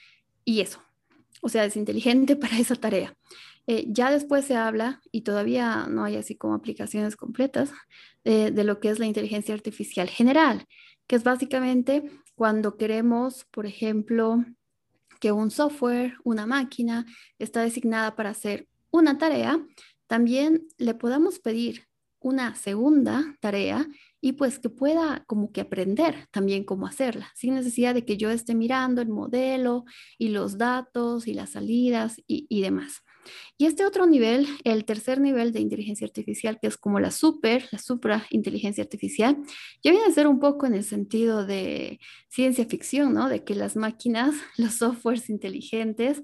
y 0.46 0.62
eso. 0.62 0.84
O 1.42 1.50
sea, 1.50 1.66
es 1.66 1.76
inteligente 1.76 2.36
para 2.44 2.60
esa 2.60 2.76
tarea. 2.76 3.18
ya 3.88 4.12
después 4.12 4.46
se 4.46 4.56
habla, 4.56 5.02
y 5.12 5.22
todavía 5.22 5.88
no 5.90 6.04
hay 6.04 6.16
así 6.16 6.36
como 6.36 6.54
aplicaciones 6.54 7.16
completas, 7.16 7.72
de 8.24 8.64
lo 8.64 8.80
que 8.80 8.90
es 8.92 9.00
la 9.00 9.08
inteligencia 9.08 9.56
artificial 9.56 10.08
general, 10.10 10.68
que 11.08 11.16
es 11.16 11.24
básicamente 11.24 12.04
cuando 12.36 12.78
queremos, 12.78 13.46
por 13.46 13.66
ejemplo, 13.66 14.46
que 15.22 15.32
un 15.32 15.52
software, 15.52 16.16
una 16.26 16.46
máquina 16.46 17.06
está 17.40 17.62
designada 17.62 18.16
para 18.16 18.32
hacer 18.32 18.68
una 18.90 19.18
tarea, 19.18 19.66
también 20.08 20.68
le 20.78 20.96
podamos 20.96 21.40
pedir 21.40 21.88
una 22.20 22.56
segunda 22.56 23.38
tarea 23.40 23.88
y 24.20 24.34
pues 24.34 24.60
que 24.60 24.70
pueda 24.70 25.24
como 25.28 25.52
que 25.52 25.62
aprender 25.62 26.28
también 26.32 26.64
cómo 26.64 26.88
hacerla, 26.88 27.32
sin 27.36 27.54
necesidad 27.54 27.94
de 27.94 28.04
que 28.04 28.18
yo 28.18 28.32
esté 28.32 28.56
mirando 28.56 29.02
el 29.02 29.10
modelo 29.10 29.86
y 30.18 30.30
los 30.30 30.58
datos 30.58 31.28
y 31.28 31.34
las 31.34 31.52
salidas 31.52 32.18
y, 32.28 32.48
y 32.50 32.62
demás. 32.62 33.02
Y 33.58 33.66
este 33.66 33.86
otro 33.86 34.06
nivel, 34.08 34.48
el 34.64 34.86
tercer 34.86 35.20
nivel 35.20 35.52
de 35.52 35.60
inteligencia 35.60 36.06
artificial, 36.06 36.60
que 36.62 36.68
es 36.68 36.78
como 36.78 37.00
la 37.00 37.12
super, 37.12 37.68
la 37.72 37.80
supra 37.80 38.26
inteligencia 38.30 38.84
artificial, 38.84 39.38
ya 39.84 39.92
viene 39.92 40.08
a 40.08 40.12
ser 40.12 40.28
un 40.28 40.40
poco 40.40 40.66
en 40.66 40.74
el 40.74 40.84
sentido 40.84 41.46
de 41.46 42.00
ciencia 42.30 42.66
ficción, 42.66 43.14
¿no? 43.14 43.30
De 43.30 43.44
que 43.44 43.56
las 43.56 43.76
máquinas, 43.76 44.36
los 44.58 44.76
softwares 44.76 45.30
inteligentes, 45.30 46.22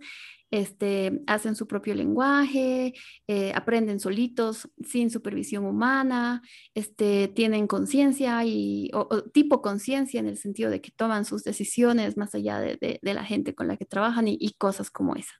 este, 0.49 1.21
hacen 1.27 1.55
su 1.55 1.67
propio 1.67 1.93
lenguaje, 1.93 2.93
eh, 3.27 3.51
aprenden 3.53 3.99
solitos, 3.99 4.69
sin 4.81 5.09
supervisión 5.09 5.65
humana, 5.65 6.41
este, 6.73 7.27
tienen 7.27 7.67
conciencia 7.67 8.45
y 8.45 8.89
o, 8.93 9.23
tipo 9.23 9.61
conciencia 9.61 10.19
en 10.19 10.27
el 10.27 10.37
sentido 10.37 10.69
de 10.69 10.81
que 10.81 10.91
toman 10.91 11.25
sus 11.25 11.43
decisiones 11.43 12.15
más 12.17 12.33
allá 12.33 12.59
de, 12.61 12.77
de, 12.79 13.13
la 13.13 13.25
gente 13.25 13.55
con 13.55 13.67
la 13.67 13.77
que 13.77 13.85
trabajan 13.85 14.27
y 14.27 14.53
cosas 14.57 14.89
como 14.89 15.15
esa. 15.15 15.33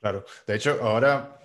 Claro, 0.00 0.24
de 0.46 0.54
hecho, 0.54 0.78
ahora, 0.82 1.38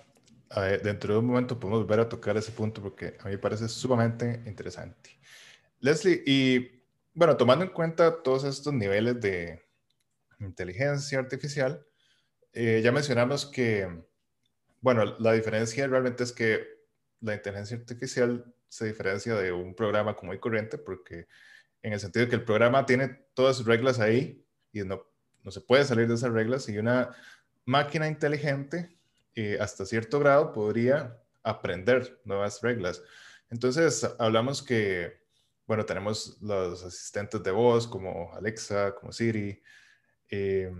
dentro 0.82 1.14
de 1.14 1.20
un 1.20 1.26
momento, 1.26 1.60
podemos 1.60 1.82
volver 1.82 2.00
a 2.00 2.08
tocar 2.08 2.36
ese 2.36 2.52
punto 2.52 2.82
porque 2.82 3.16
a 3.20 3.24
mí 3.26 3.32
me 3.32 3.38
parece 3.38 3.68
sumamente 3.68 4.42
interesante. 4.46 5.18
Leslie, 5.80 6.22
y 6.26 6.82
bueno, 7.12 7.36
tomando 7.36 7.64
en 7.64 7.70
cuenta 7.70 8.22
todos 8.22 8.44
estos 8.44 8.72
niveles 8.72 9.20
de 9.20 9.62
inteligencia 10.40 11.18
artificial, 11.18 11.86
eh, 12.52 12.80
ya 12.82 12.92
mencionamos 12.92 13.46
que, 13.46 14.04
bueno, 14.80 15.04
la 15.18 15.32
diferencia 15.32 15.86
realmente 15.86 16.24
es 16.24 16.32
que 16.32 16.66
la 17.20 17.34
inteligencia 17.34 17.76
artificial 17.76 18.54
se 18.68 18.86
diferencia 18.86 19.34
de 19.34 19.52
un 19.52 19.74
programa 19.74 20.16
común 20.16 20.36
y 20.36 20.38
corriente 20.38 20.78
porque 20.78 21.26
en 21.82 21.92
el 21.92 22.00
sentido 22.00 22.24
de 22.24 22.30
que 22.30 22.36
el 22.36 22.44
programa 22.44 22.86
tiene 22.86 23.08
todas 23.34 23.56
sus 23.56 23.66
reglas 23.66 24.00
ahí 24.00 24.46
y 24.72 24.82
no, 24.82 25.06
no 25.44 25.50
se 25.50 25.60
puede 25.60 25.84
salir 25.84 26.08
de 26.08 26.14
esas 26.14 26.32
reglas 26.32 26.68
y 26.68 26.78
una 26.78 27.14
máquina 27.66 28.08
inteligente 28.08 28.96
eh, 29.34 29.58
hasta 29.60 29.84
cierto 29.84 30.18
grado 30.18 30.52
podría 30.52 31.20
aprender 31.42 32.18
nuevas 32.24 32.62
reglas. 32.62 33.02
Entonces, 33.50 34.08
hablamos 34.18 34.62
que, 34.62 35.20
bueno, 35.66 35.84
tenemos 35.84 36.38
los 36.40 36.82
asistentes 36.82 37.42
de 37.42 37.50
voz 37.50 37.86
como 37.86 38.32
Alexa, 38.34 38.94
como 38.94 39.12
Siri, 39.12 39.62
eh, 40.30 40.72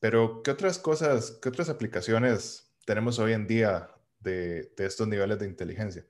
pero 0.00 0.42
¿qué 0.42 0.50
otras 0.50 0.78
cosas, 0.78 1.38
qué 1.40 1.48
otras 1.48 1.68
aplicaciones 1.68 2.74
tenemos 2.84 3.18
hoy 3.18 3.32
en 3.32 3.46
día 3.46 3.88
de, 4.20 4.72
estos 4.78 5.08
niveles 5.08 5.38
de 5.38 5.46
inteligencia? 5.46 6.04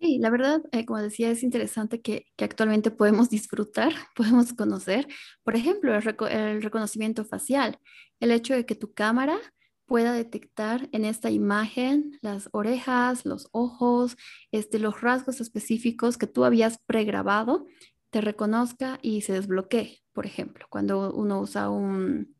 Sí, 0.00 0.18
la 0.18 0.30
verdad, 0.30 0.62
eh, 0.70 0.84
como 0.84 1.00
decía, 1.00 1.30
es 1.30 1.42
interesante 1.42 2.00
que, 2.00 2.26
actualmente 2.38 2.90
podemos 2.92 3.30
disfrutar, 3.30 3.92
podemos 4.16 4.52
conocer, 4.52 5.08
por 5.42 5.56
ejemplo, 5.56 5.92
el, 5.94 6.62
reconocimiento 6.62 7.24
facial 7.24 7.78
el 8.20 8.30
hecho 8.30 8.54
de 8.54 8.66
que 8.66 8.74
tu 8.74 8.92
cámara 8.94 9.38
pueda 9.86 10.12
detectar 10.12 10.88
en 10.92 11.04
esta 11.04 11.30
imagen 11.30 12.18
las 12.20 12.48
orejas, 12.52 13.24
los 13.24 13.48
ojos, 13.52 14.16
este, 14.52 14.78
los 14.78 15.00
rasgos 15.00 15.40
específicos 15.40 16.18
que 16.18 16.26
tú 16.26 16.44
habías 16.44 16.78
pregrabado, 16.86 17.66
te 18.10 18.20
reconozca 18.20 18.98
y 19.02 19.22
se 19.22 19.32
desbloquee, 19.34 20.02
por 20.12 20.26
ejemplo, 20.26 20.66
cuando 20.70 21.12
uno 21.12 21.40
usa 21.40 21.70
un, 21.70 22.36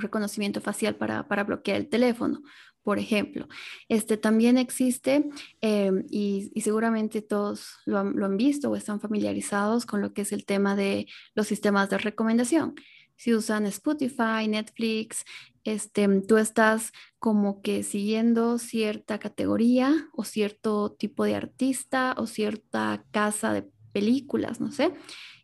reconocimiento 0.00 0.60
facial 0.60 0.96
para, 0.96 1.22
bloquear 1.44 1.78
el 1.78 1.88
teléfono, 1.88 2.42
por 2.88 2.98
ejemplo. 2.98 3.48
Este 3.90 4.16
también 4.16 4.56
existe 4.56 5.28
em, 5.60 6.06
y, 6.08 6.50
seguramente 6.62 7.20
todos 7.20 7.76
lo 7.84 7.98
han 7.98 8.36
visto 8.38 8.70
o 8.70 8.76
están 8.76 8.98
familiarizados 8.98 9.84
con 9.84 10.00
lo 10.00 10.14
que 10.14 10.22
es 10.22 10.32
el 10.32 10.46
tema 10.46 10.74
de 10.74 11.06
los 11.34 11.46
sistemas 11.46 11.90
de 11.90 11.98
recomendación 11.98 12.76
si 13.16 13.34
usan 13.34 13.66
Spotify, 13.66 14.48
Netflix, 14.48 15.24
este, 15.64 16.08
tú 16.22 16.38
estás 16.38 16.92
como 17.18 17.60
que 17.60 17.82
siguiendo 17.82 18.58
cierta 18.58 19.18
categoría 19.18 20.08
o 20.14 20.24
cierto 20.24 20.92
tipo 20.92 21.24
de 21.24 21.34
artista 21.34 22.14
o 22.16 22.26
cierta 22.26 23.04
casa 23.10 23.52
de 23.52 23.68
películas, 23.92 24.60
no 24.60 24.70
sé. 24.70 24.94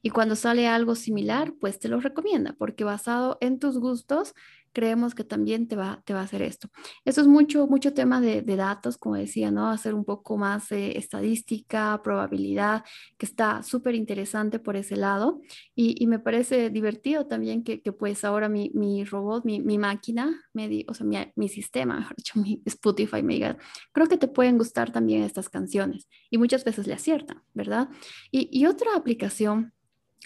Y 0.03 0.11
cuando 0.11 0.37
sale 0.37 0.69
algo 0.69 0.95
similar, 0.95 1.53
pues 1.61 1.79
te 1.79 1.89
lo 1.89 2.01
recomienda, 2.01 2.55
porque 2.59 2.85
basado 2.85 3.39
en 3.41 3.59
tus 3.59 3.79
gustos, 3.79 4.35
creemos 4.75 5.15
que 5.15 5.25
también 5.25 5.69
te 5.69 5.77
va, 5.77 6.03
te 6.05 6.13
va 6.13 6.21
a 6.21 6.25
hacer 6.25 6.43
esto. 6.43 6.69
Eso 7.05 7.21
es 7.21 7.27
mucho, 7.27 7.67
mucho 7.67 7.95
tema 7.95 8.21
de, 8.21 8.43
datos, 8.43 8.99
como 8.99 9.17
decía, 9.17 9.51
¿no? 9.51 9.71
Hacer 9.71 9.95
un 9.95 10.05
poco 10.05 10.37
más 10.37 10.71
eh, 10.73 10.99
estadística, 10.99 12.01
probabilidad, 12.03 12.85
que 13.19 13.27
está 13.27 13.63
súper 13.63 13.95
interesante 13.95 14.59
por 14.59 14.77
ese 14.77 14.97
lado. 14.97 15.41
Y, 15.75 16.05
me 16.07 16.19
parece 16.19 16.71
divertido 16.71 17.27
también 17.27 17.65
que, 17.65 17.79
pues 17.93 18.25
ahora 18.25 18.49
mi, 18.49 18.71
mi 18.75 19.05
robot, 19.05 19.45
mi, 19.45 19.61
mi 19.61 19.79
máquina, 19.79 20.43
me 20.53 20.85
o 20.89 20.95
sea, 20.95 21.07
mi, 21.07 21.17
mi, 21.37 21.49
sistema, 21.49 21.99
mejor 21.99 22.17
dicho, 22.17 22.35
mi 22.41 22.61
Spotify 22.67 23.23
me 23.23 23.35
diga, 23.35 23.57
creo 23.93 24.09
que 24.09 24.19
te 24.19 24.29
pueden 24.29 24.59
gustar 24.59 24.93
también 24.93 25.23
estas 25.23 25.49
canciones. 25.49 26.09
Y 26.31 26.39
muchas 26.39 26.65
veces 26.65 26.87
le 26.87 26.95
aciertan, 26.95 27.43
¿verdad? 27.55 27.89
Y, 28.31 28.49
y 28.53 28.67
otra 28.67 28.97
aplicación 28.97 29.74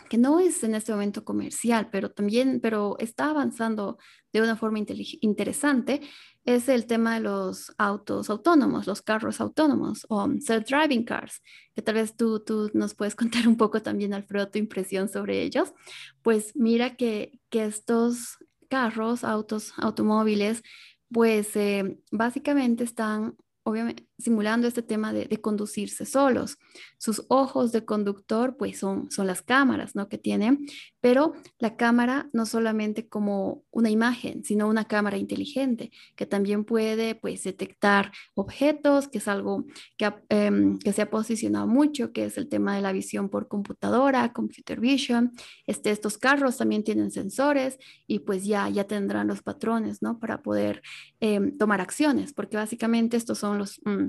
que 0.09 0.19
no 0.19 0.40
es 0.40 0.62
en 0.64 0.75
este 0.75 0.93
momento 0.93 1.25
comercial, 1.25 1.88
pero 1.90 2.11
también, 2.11 2.61
pero 2.61 2.97
está 2.99 3.31
avanzando 3.31 3.99
de 4.33 4.43
una 4.43 4.57
forma 4.57 4.78
interesante, 4.78 6.02
es 6.45 6.69
el 6.69 6.87
tema 6.87 7.14
de 7.14 7.21
los 7.21 7.75
autos 7.76 8.31
autónomos, 8.31 8.87
los 8.87 9.02
carros 9.02 9.40
autónomos 9.40 10.07
o 10.09 10.26
self-driving 10.26 11.05
cars, 11.05 11.43
que 11.75 11.83
tal 11.83 11.97
vez 11.97 12.17
tú, 12.17 12.40
tú 12.40 12.71
nos 12.73 12.95
puedes 12.95 13.14
contar 13.17 13.47
un 13.47 13.57
poco 13.57 13.83
también, 13.83 14.14
Alfredo, 14.14 14.49
tu 14.49 14.59
impresión 14.59 15.09
sobre 15.09 15.43
ellos. 15.43 15.73
Pues 16.23 16.57
mira 16.57 16.97
que, 16.97 17.38
que 17.50 17.64
estos 17.67 18.38
carros, 18.69 19.25
autos, 19.25 19.73
automóviles, 19.76 20.62
pues 21.11 21.55
eh, 21.57 21.99
básicamente 22.11 22.85
están 22.85 23.37
obviamente 23.62 24.08
simulando 24.19 24.67
este 24.67 24.83
tema 24.83 25.13
de, 25.13 25.29
conducirse 25.41 26.05
solos. 26.05 26.59
Sus 26.99 27.25
ojos 27.29 27.71
de 27.71 27.85
conductor, 27.85 28.57
pues 28.57 28.79
son, 28.79 29.11
son 29.11 29.29
las 29.29 29.43
cámaras, 29.43 29.95
¿no? 29.95 30.09
Que 30.09 30.19
tienen, 30.19 30.67
pero 31.01 31.33
la 31.59 31.77
cámara 31.77 32.29
no 32.33 32.45
solamente 32.45 33.09
como 33.09 33.63
una 33.71 33.91
imagen, 33.91 34.43
sino 34.43 34.69
una 34.69 34.87
cámara 34.87 35.17
inteligente 35.17 35.93
que 36.17 36.27
también 36.27 36.65
puede, 36.65 37.15
pues, 37.15 37.45
detectar 37.45 38.11
objetos, 38.35 39.07
que 39.07 39.19
es 39.19 39.29
algo 39.29 39.65
que, 39.97 40.13
em, 40.29 40.79
que 40.79 40.93
se 40.93 41.03
ha 41.03 41.11
posicionado 41.11 41.69
mucho, 41.69 42.13
que 42.13 42.25
es 42.25 42.37
el 42.37 42.49
tema 42.49 42.75
de 42.75 42.83
la 42.83 42.93
visión 42.93 43.29
por 43.29 43.47
computadora, 43.47 44.33
computer 44.33 44.81
vision. 44.81 45.33
Este, 45.67 45.91
estos 45.91 46.19
carros 46.19 46.57
también 46.57 46.83
tienen 46.83 47.13
sensores 47.13 47.79
y 48.09 48.21
pues 48.21 48.45
ya, 48.45 48.69
ya 48.69 48.85
tendrán 48.85 49.29
los 49.29 49.43
patrones, 49.43 50.03
¿no? 50.03 50.19
Para 50.19 50.43
poder 50.43 50.83
em, 51.21 51.57
tomar 51.57 51.81
acciones, 51.81 52.33
porque 52.33 52.57
básicamente 52.57 53.17
estos 53.17 53.39
son 53.39 53.59
los... 53.59 53.81
Mm, 53.85 54.08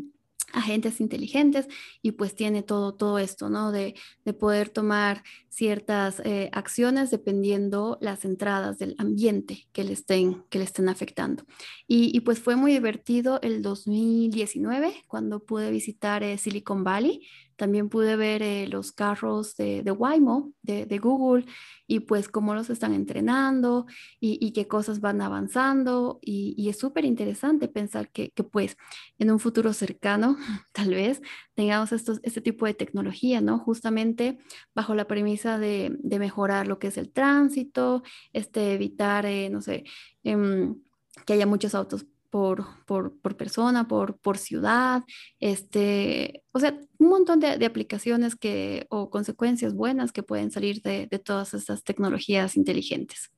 agentes 0.54 1.00
inteligentes 1.00 1.68
y 2.02 2.14
pues 2.14 2.36
tiene 2.36 2.64
todo, 2.64 2.96
todo 2.96 3.20
esto, 3.20 3.50
¿no? 3.50 3.72
De, 3.72 3.96
de 4.26 4.34
poder 4.34 4.70
tomar 4.70 5.24
ciertas 5.50 6.22
eh, 6.24 6.50
acciones 6.54 7.12
dependiendo 7.12 7.98
las 8.00 8.24
entradas 8.24 8.80
del 8.80 8.96
ambiente 8.98 9.68
que 9.74 9.84
le 9.84 9.94
estén, 9.94 10.44
que 10.50 10.60
le 10.60 10.64
estén 10.64 10.88
afectando. 10.88 11.44
Y, 11.88 12.20
pues 12.22 12.40
fue 12.40 12.56
muy 12.56 12.72
divertido 12.72 13.40
el 13.42 13.62
2019 13.62 15.04
cuando 15.08 15.44
pude 15.44 15.72
visitar 15.72 16.24
eh, 16.24 16.38
Silicon 16.38 16.84
Valley 16.84 17.28
también 17.60 17.90
pude 17.90 18.16
ver 18.16 18.42
eh, 18.42 18.68
los 18.68 18.94
carros 18.94 19.58
de, 19.58 19.84
de 19.84 19.92
Waymo, 19.92 20.54
de, 20.62 20.98
Google, 20.98 21.46
y 21.88 22.00
pues 22.00 22.30
cómo 22.30 22.56
los 22.56 22.70
están 22.70 22.94
entrenando 22.94 23.86
y, 24.22 24.52
qué 24.54 24.66
cosas 24.66 25.02
van 25.02 25.22
avanzando. 25.22 26.20
Y, 26.22 26.70
es 26.70 26.80
súper 26.80 27.04
interesante 27.04 27.68
pensar 27.68 28.12
que, 28.12 28.32
pues 28.50 28.78
en 29.18 29.30
un 29.30 29.40
futuro 29.40 29.74
cercano, 29.74 30.38
tal 30.72 30.92
vez, 30.92 31.22
tengamos 31.54 31.92
estos, 31.92 32.22
este 32.24 32.40
tipo 32.40 32.66
de 32.66 32.74
tecnología, 32.74 33.42
¿no? 33.42 33.60
Justamente 33.60 34.40
bajo 34.74 34.96
la 34.96 35.06
premisa 35.06 35.60
de, 35.60 35.98
de 36.00 36.18
mejorar 36.20 36.66
lo 36.66 36.80
que 36.80 36.88
es 36.88 36.98
el 36.98 37.12
tránsito, 37.12 38.04
este, 38.32 38.74
evitar, 38.74 39.26
eh, 39.26 39.50
no 39.50 39.62
sé, 39.62 39.84
em, 40.24 40.82
que 41.26 41.34
haya 41.34 41.46
muchos 41.46 41.76
autos 41.76 42.06
por, 42.30 42.66
por, 42.86 43.20
por, 43.22 43.36
persona, 43.38 43.88
por, 43.88 44.18
por 44.20 44.38
ciudad, 44.38 45.04
este, 45.40 46.44
o 46.52 46.60
sea, 46.60 46.80
un 46.98 47.10
montón 47.10 47.40
de, 47.40 47.58
de, 47.58 47.66
aplicaciones 47.66 48.36
que, 48.36 48.86
o 48.90 49.10
consecuencias 49.10 49.74
buenas 49.74 50.12
que 50.12 50.24
pueden 50.24 50.52
salir 50.52 50.82
de, 50.82 51.08
de, 51.08 51.20
todas 51.20 51.54
estas 51.54 51.84
tecnologías 51.84 52.56
inteligentes. 52.56 53.32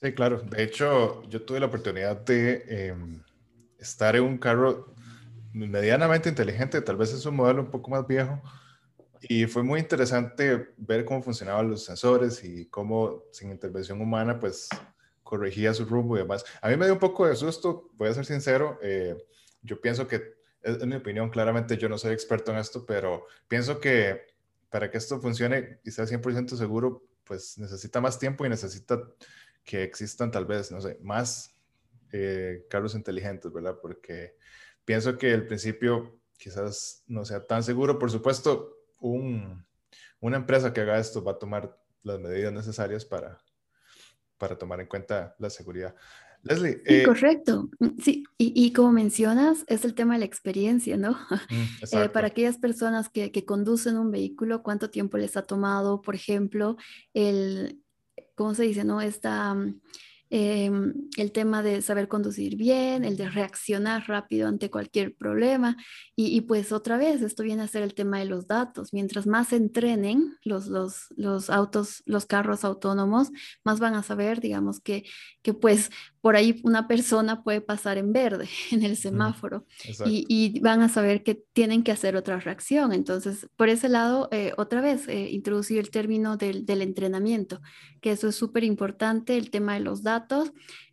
Sí, 0.00 0.12
claro. 0.12 0.40
De 0.42 0.62
hecho, 0.64 1.22
yo 1.28 1.42
tuve 1.42 1.60
la 1.60 1.66
oportunidad 1.66 2.16
de 2.24 2.64
eh, 2.68 2.94
estar 3.78 4.16
en 4.16 4.24
un 4.24 4.38
carro 4.38 4.94
medianamente 5.52 6.28
inteligente, 6.28 6.80
tal 6.80 6.96
vez 6.96 7.12
es 7.12 7.24
un 7.26 7.36
modelo 7.36 7.62
un 7.62 7.70
poco 7.70 7.90
más 7.90 8.06
viejo, 8.06 8.40
y 9.20 9.46
fue 9.46 9.62
muy 9.62 9.78
interesante 9.78 10.70
ver 10.76 11.04
cómo 11.04 11.22
funcionaban 11.22 11.70
los 11.70 11.84
sensores 11.84 12.42
y 12.42 12.66
cómo 12.66 13.24
sin 13.30 13.50
intervención 13.50 14.00
humana, 14.00 14.40
pues 14.40 14.68
corregía 15.32 15.72
su 15.72 15.86
rumbo 15.86 16.14
y 16.14 16.18
demás. 16.18 16.44
A 16.60 16.68
mí 16.68 16.76
me 16.76 16.84
dio 16.84 16.92
un 16.92 17.00
poco 17.00 17.26
de 17.26 17.34
susto, 17.34 17.88
voy 17.94 18.10
a 18.10 18.12
ser 18.12 18.26
sincero. 18.26 18.78
Eh, 18.82 19.16
yo 19.62 19.80
pienso 19.80 20.06
que, 20.06 20.34
es, 20.60 20.84
mi 20.84 20.96
opinión, 20.96 21.30
claramente 21.30 21.78
yo 21.78 21.88
no 21.88 21.96
soy 21.96 22.12
experto 22.12 22.52
en 22.52 22.58
esto, 22.58 22.84
pero 22.84 23.24
pienso 23.48 23.80
que 23.80 24.26
para 24.68 24.90
que 24.90 24.98
esto 24.98 25.22
funcione 25.22 25.80
y 25.84 25.90
sea 25.90 26.04
100% 26.04 26.54
seguro, 26.54 27.02
pues 27.24 27.56
necesita 27.56 27.98
más 27.98 28.18
tiempo 28.18 28.44
y 28.44 28.50
necesita 28.50 29.02
que 29.64 29.82
existan 29.82 30.30
tal 30.30 30.44
vez, 30.44 30.70
no 30.70 30.82
sé, 30.82 30.98
más 31.00 31.54
eh, 32.12 32.66
carros 32.68 32.94
inteligentes, 32.94 33.50
¿verdad? 33.50 33.78
Porque 33.80 34.36
pienso 34.84 35.16
que 35.16 35.32
el 35.32 35.46
principio 35.46 36.20
quizás 36.36 37.04
no 37.06 37.24
sea 37.24 37.46
tan 37.46 37.62
seguro. 37.62 37.98
Por 37.98 38.10
supuesto, 38.10 38.80
un, 39.00 39.64
una 40.20 40.36
empresa 40.36 40.74
que 40.74 40.82
haga 40.82 40.98
esto 40.98 41.24
va 41.24 41.32
a 41.32 41.38
tomar 41.38 41.74
las 42.02 42.20
medidas 42.20 42.52
necesarias 42.52 43.06
para, 43.06 43.38
para 44.42 44.58
tomar 44.58 44.80
en 44.80 44.88
cuenta 44.88 45.36
la 45.38 45.50
seguridad. 45.50 45.94
Leslie. 46.42 46.82
Eh, 46.84 47.04
correcto. 47.04 47.70
Sí, 48.02 48.24
y, 48.36 48.72
como 48.72 48.90
mencionas, 48.90 49.64
es 49.68 49.84
el 49.84 49.94
tema 49.94 50.14
de 50.14 50.18
la 50.18 50.24
experiencia, 50.24 50.96
¿no? 50.96 51.16
Mm, 51.48 51.96
eh, 51.96 52.08
para 52.08 52.26
aquellas 52.26 52.58
personas 52.58 53.08
que, 53.08 53.30
que, 53.30 53.44
conducen 53.44 53.96
un 53.96 54.10
vehículo, 54.10 54.64
¿cuánto 54.64 54.90
tiempo 54.90 55.16
les 55.16 55.36
ha 55.36 55.42
tomado, 55.42 56.02
por 56.02 56.16
ejemplo, 56.16 56.76
el, 57.14 57.80
¿cómo 58.34 58.54
se 58.54 58.64
dice, 58.64 58.82
no? 58.82 59.00
Esta 59.00 59.54
mm, 59.54 59.80
Em, 60.34 60.94
el 61.18 61.30
tema 61.30 61.62
de 61.62 61.82
saber 61.82 62.08
conducir 62.08 62.56
bien, 62.56 63.04
el 63.04 63.18
de 63.18 63.28
reaccionar 63.28 64.08
rápido 64.08 64.48
ante 64.48 64.70
cualquier 64.70 65.14
problema. 65.14 65.76
Y, 66.16 66.40
pues 66.42 66.72
otra 66.72 66.96
vez, 66.96 67.20
esto 67.20 67.42
viene 67.42 67.60
a 67.60 67.68
ser 67.68 67.82
el 67.82 67.92
tema 67.92 68.18
de 68.18 68.24
los 68.24 68.46
datos. 68.46 68.94
Mientras 68.94 69.26
más 69.26 69.48
se 69.48 69.56
entrenen 69.56 70.38
los, 70.42 70.68
los, 70.68 71.08
los 71.18 71.50
autos, 71.50 72.02
los 72.06 72.24
carros 72.24 72.64
autónomos, 72.64 73.30
más 73.62 73.78
van 73.78 73.94
a 73.94 74.02
saber, 74.02 74.40
digamos, 74.40 74.80
que, 74.80 75.04
que 75.42 75.52
pues 75.52 75.90
por 76.22 76.36
ahí 76.36 76.60
una 76.62 76.86
persona 76.86 77.42
puede 77.42 77.60
pasar 77.60 77.98
en 77.98 78.12
verde 78.12 78.48
en 78.70 78.84
el 78.84 78.96
semáforo 78.96 79.66
y, 80.06 80.60
van 80.60 80.80
a 80.80 80.88
saber 80.88 81.24
que 81.24 81.34
tienen 81.52 81.82
que 81.82 81.90
hacer 81.90 82.14
otra 82.14 82.38
reacción. 82.38 82.92
Entonces, 82.92 83.48
por 83.56 83.68
ese 83.68 83.88
lado, 83.88 84.28
eh, 84.30 84.52
otra 84.56 84.80
vez, 84.80 85.08
eh, 85.08 85.28
introducir 85.30 85.78
el 85.78 85.90
término 85.90 86.36
del, 86.36 86.64
entrenamiento, 86.82 87.60
que 88.00 88.12
eso 88.12 88.28
es 88.28 88.36
súper 88.36 88.62
importante, 88.62 89.36
el 89.36 89.50
tema 89.50 89.74
de 89.74 89.80
los 89.80 90.04
datos. 90.04 90.21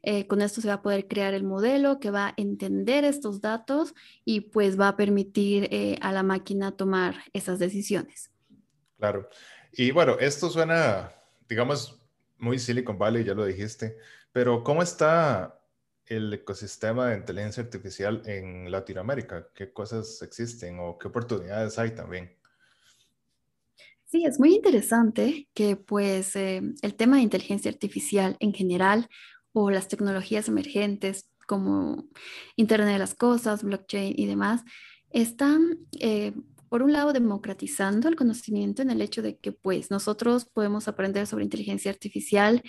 Eh, 0.01 0.27
con 0.27 0.41
esto 0.41 0.61
se 0.61 0.67
va 0.67 0.75
a 0.75 0.81
poder 0.81 1.07
crear 1.07 1.33
el 1.33 1.43
modelo 1.43 1.99
que 1.99 2.11
va 2.11 2.27
a 2.27 2.33
entender 2.37 3.03
estos 3.03 3.41
datos 3.41 3.93
y 4.25 4.41
pues 4.41 4.79
va 4.79 4.89
a 4.89 4.97
permitir 4.97 5.69
a 6.01 6.11
la 6.11 6.23
máquina 6.23 6.71
tomar 6.71 7.15
esas 7.33 7.59
decisiones. 7.59 8.31
Claro. 8.97 9.29
Y 9.73 9.91
bueno, 9.91 10.17
esto 10.19 10.49
suena, 10.49 11.11
digamos, 11.47 12.01
muy 12.37 12.59
Silicon 12.59 12.97
Valley, 12.97 13.23
ya 13.23 13.33
lo 13.33 13.45
dijiste 13.45 13.97
pero 14.31 14.63
¿cómo 14.63 14.81
está 14.81 15.59
el 16.05 16.33
ecosistema 16.33 17.09
de 17.09 17.17
inteligencia 17.17 17.63
artificial 17.63 18.21
en 18.25 18.71
Latinoamérica? 18.71 19.49
¿Qué 19.53 19.73
cosas 19.73 20.21
existen 20.21 20.79
o 20.79 20.97
qué 20.97 21.07
oportunidades 21.07 21.77
hay 21.79 21.91
también? 21.91 22.37
Sí, 24.11 24.25
es 24.25 24.39
muy 24.39 24.55
interesante 24.55 25.47
que 25.53 25.75
pues 25.75 26.35
eh, 26.35 26.63
el 26.81 26.95
tema 26.95 27.17
de 27.17 27.21
inteligencia 27.21 27.69
artificial 27.69 28.37
en 28.39 28.53
general 28.55 29.07
o 29.53 29.69
las 29.69 29.87
tecnologías 29.87 30.47
emergentes 30.47 31.29
como 31.45 32.07
Internet 32.55 32.93
de 32.93 32.97
las 32.99 33.13
Cosas, 33.13 33.63
blockchain 33.63 34.15
y 34.17 34.25
demás, 34.25 34.63
están, 35.11 35.77
eh, 35.99 36.33
por 36.69 36.81
un 36.81 36.91
lado, 36.91 37.13
democratizando 37.13 38.07
el 38.09 38.15
conocimiento 38.15 38.81
en 38.81 38.89
el 38.89 39.01
hecho 39.03 39.21
de 39.21 39.37
que 39.37 39.51
pues 39.51 39.91
nosotros 39.91 40.45
podemos 40.45 40.87
aprender 40.87 41.27
sobre 41.27 41.43
inteligencia 41.43 41.91
artificial 41.91 42.63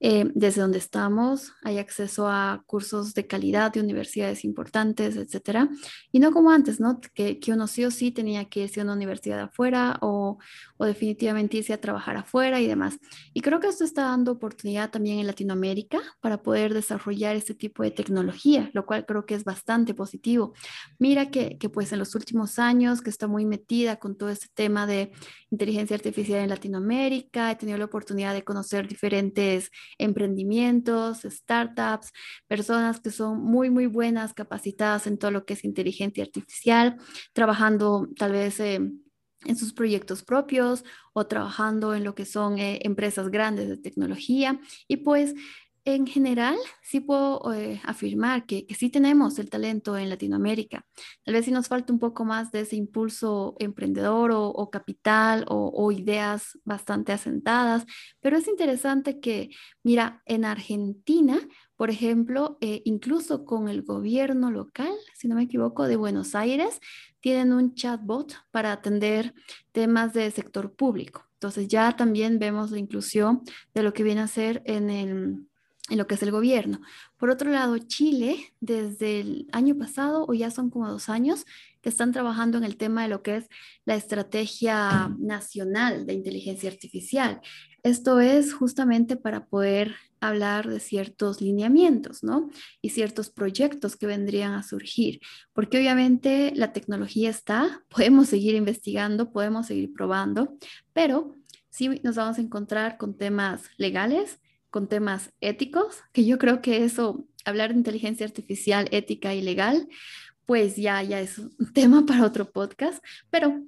eh, 0.00 0.30
desde 0.34 0.60
donde 0.60 0.78
estamos 0.78 1.52
hay 1.62 1.78
acceso 1.78 2.28
a 2.28 2.62
cursos 2.66 3.14
de 3.14 3.26
calidad 3.26 3.72
de 3.72 3.80
universidades 3.80 4.44
importantes, 4.44 5.16
etcétera. 5.16 5.68
Y 6.12 6.18
no 6.18 6.32
como 6.32 6.50
antes, 6.50 6.80
¿no? 6.80 7.00
Que, 7.14 7.38
que 7.38 7.52
uno 7.52 7.66
sí 7.66 7.84
o 7.84 7.90
sí 7.90 8.10
tenía 8.10 8.46
que 8.46 8.64
irse 8.64 8.80
a 8.80 8.84
una 8.84 8.92
universidad 8.92 9.40
afuera 9.40 9.98
o, 10.02 10.38
o, 10.76 10.84
definitivamente 10.84 11.58
irse 11.58 11.72
a 11.72 11.80
trabajar 11.80 12.16
afuera 12.16 12.60
y 12.60 12.66
demás. 12.66 12.98
Y 13.32 13.40
creo 13.40 13.60
que 13.60 13.68
esto 13.68 13.84
está 13.84 14.02
dando 14.02 14.32
oportunidad 14.32 14.90
también 14.90 15.20
en 15.20 15.26
Latinoamérica 15.26 16.00
para 16.20 16.42
poder 16.42 16.74
desarrollar 16.74 17.36
este 17.36 17.54
tipo 17.54 17.82
de 17.82 17.90
tecnología, 17.90 18.70
lo 18.74 18.86
cual 18.86 19.06
creo 19.06 19.24
que 19.26 19.34
es 19.34 19.44
bastante 19.44 19.94
positivo. 19.94 20.54
Mira 20.98 21.30
que, 21.30 21.56
que 21.58 21.68
pues 21.68 21.92
en 21.92 22.00
los 22.00 22.14
últimos 22.14 22.58
años 22.58 23.00
que 23.00 23.10
está 23.10 23.26
muy 23.26 23.44
metida 23.44 23.96
con 23.96 24.16
todo 24.16 24.28
este 24.28 24.48
tema 24.54 24.86
de 24.86 25.12
inteligencia 25.50 25.96
artificial 25.96 26.40
en 26.40 26.50
Latinoamérica, 26.50 27.50
he 27.50 27.56
tenido 27.56 27.78
la 27.78 27.84
oportunidad 27.86 28.34
de 28.34 28.44
conocer 28.44 28.88
diferentes 28.88 29.70
emprendimientos, 29.98 31.22
startups, 31.22 32.12
personas 32.46 33.00
que 33.00 33.10
son 33.10 33.42
muy, 33.42 33.70
muy 33.70 33.86
buenas, 33.86 34.34
capacitadas 34.34 35.06
en 35.06 35.18
todo 35.18 35.30
lo 35.30 35.44
que 35.44 35.54
es 35.54 35.64
inteligencia 35.64 36.24
artificial, 36.24 36.96
trabajando 37.32 38.08
tal 38.16 38.32
vez... 38.32 38.60
en 38.60 39.56
sus 39.58 39.74
proyectos 39.74 40.22
propios 40.22 40.84
o 41.12 41.26
trabajando 41.26 41.94
en 41.94 42.02
lo 42.02 42.14
que 42.14 42.24
son 42.24 42.58
eh, 42.58 42.80
empresas 42.82 43.28
grandes 43.28 43.68
de 43.68 43.76
tecnología. 43.76 44.58
Y 44.88 44.96
pues 45.04 45.34
en 45.86 46.06
general, 46.06 46.56
sí 46.82 47.00
puedo 47.00 47.52
eh, 47.52 47.80
afirmar 47.84 48.46
que, 48.46 48.66
que, 48.66 48.74
sí 48.74 48.88
tenemos 48.88 49.38
el 49.38 49.50
talento 49.50 49.98
en 49.98 50.08
Latinoamérica. 50.08 50.86
Tal 51.24 51.34
vez 51.34 51.44
sí 51.44 51.50
nos 51.50 51.68
falta 51.68 51.92
un 51.92 51.98
poco 51.98 52.24
más 52.24 52.50
de 52.52 52.60
ese 52.60 52.76
impulso 52.76 53.54
emprendedor 53.58 54.30
o, 54.32 54.70
capital 54.70 55.44
o, 55.48 55.92
ideas 55.92 56.58
bastante 56.64 57.12
asentadas, 57.12 57.84
pero 58.20 58.38
es 58.38 58.48
interesante 58.48 59.20
que, 59.20 59.50
mira, 59.82 60.22
en 60.24 60.46
Argentina, 60.46 61.38
por 61.76 61.90
ejemplo, 61.90 62.56
eh, 62.62 62.80
incluso 62.86 63.44
con 63.44 63.68
el 63.68 63.82
gobierno 63.82 64.50
local, 64.50 64.94
si 65.14 65.28
no 65.28 65.34
me 65.34 65.42
equivoco, 65.42 65.86
de 65.86 65.96
Buenos 65.96 66.34
Aires, 66.34 66.80
tienen 67.20 67.52
un 67.52 67.74
chatbot 67.74 68.34
para 68.50 68.72
atender 68.72 69.34
temas 69.72 70.14
de 70.14 70.30
sector 70.30 70.74
público. 70.74 71.26
Entonces 71.34 71.68
ya 71.68 71.94
también 71.94 72.38
vemos 72.38 72.70
la 72.70 72.78
inclusión 72.78 73.42
de 73.74 73.82
lo 73.82 73.92
que 73.92 74.02
viene 74.02 74.22
a 74.22 74.28
ser 74.28 74.62
en 74.64 74.88
el 74.88 75.46
en 75.90 75.98
lo 75.98 76.06
que 76.06 76.14
es 76.14 76.22
el 76.22 76.30
gobierno. 76.30 76.80
Por 77.18 77.30
otro 77.30 77.50
lado, 77.50 77.76
Chile, 77.78 78.54
desde 78.60 79.20
el 79.20 79.48
año 79.52 79.76
pasado, 79.76 80.24
o 80.26 80.32
ya 80.32 80.50
son 80.50 80.70
como 80.70 80.88
dos 80.88 81.08
años, 81.08 81.44
que 81.82 81.90
están 81.90 82.12
trabajando 82.12 82.56
en 82.56 82.64
el 82.64 82.78
tema 82.78 83.02
de 83.02 83.08
lo 83.08 83.22
que 83.22 83.36
es 83.36 83.48
la 83.84 83.94
estrategia 83.94 85.14
nacional 85.18 86.06
de 86.06 86.14
inteligencia 86.14 86.70
artificial. 86.70 87.42
Esto 87.82 88.20
es 88.20 88.54
justamente 88.54 89.16
para 89.16 89.44
poder 89.44 89.94
hablar 90.20 90.70
de 90.70 90.80
ciertos 90.80 91.42
lineamientos, 91.42 92.22
¿no? 92.22 92.48
Y 92.80 92.88
ciertos 92.88 93.28
proyectos 93.28 93.96
que 93.96 94.06
vendrían 94.06 94.54
a 94.54 94.62
surgir, 94.62 95.20
porque 95.52 95.76
obviamente 95.76 96.52
la 96.56 96.72
tecnología 96.72 97.28
está, 97.28 97.84
podemos 97.90 98.28
seguir 98.28 98.54
investigando, 98.54 99.30
podemos 99.30 99.66
seguir 99.66 99.92
probando, 99.92 100.56
pero 100.94 101.34
sí 101.68 102.00
nos 102.02 102.16
vamos 102.16 102.38
a 102.38 102.40
encontrar 102.40 102.96
con 102.96 103.18
temas 103.18 103.64
legales, 103.76 104.40
con 104.74 104.88
temas 104.88 105.30
éticos, 105.40 106.00
que 106.12 106.24
yo 106.24 106.36
creo 106.36 106.60
que 106.60 106.84
eso, 106.84 107.28
hablar 107.44 107.70
de 107.70 107.78
inteligencia 107.78 108.26
artificial 108.26 108.88
ética 108.90 109.32
y 109.32 109.40
legal, 109.40 109.88
pues 110.46 110.74
ya, 110.74 111.00
ya 111.00 111.20
es 111.20 111.38
un 111.38 111.54
tema 111.72 112.04
para 112.04 112.26
otro 112.26 112.50
podcast, 112.50 113.00
pero 113.30 113.62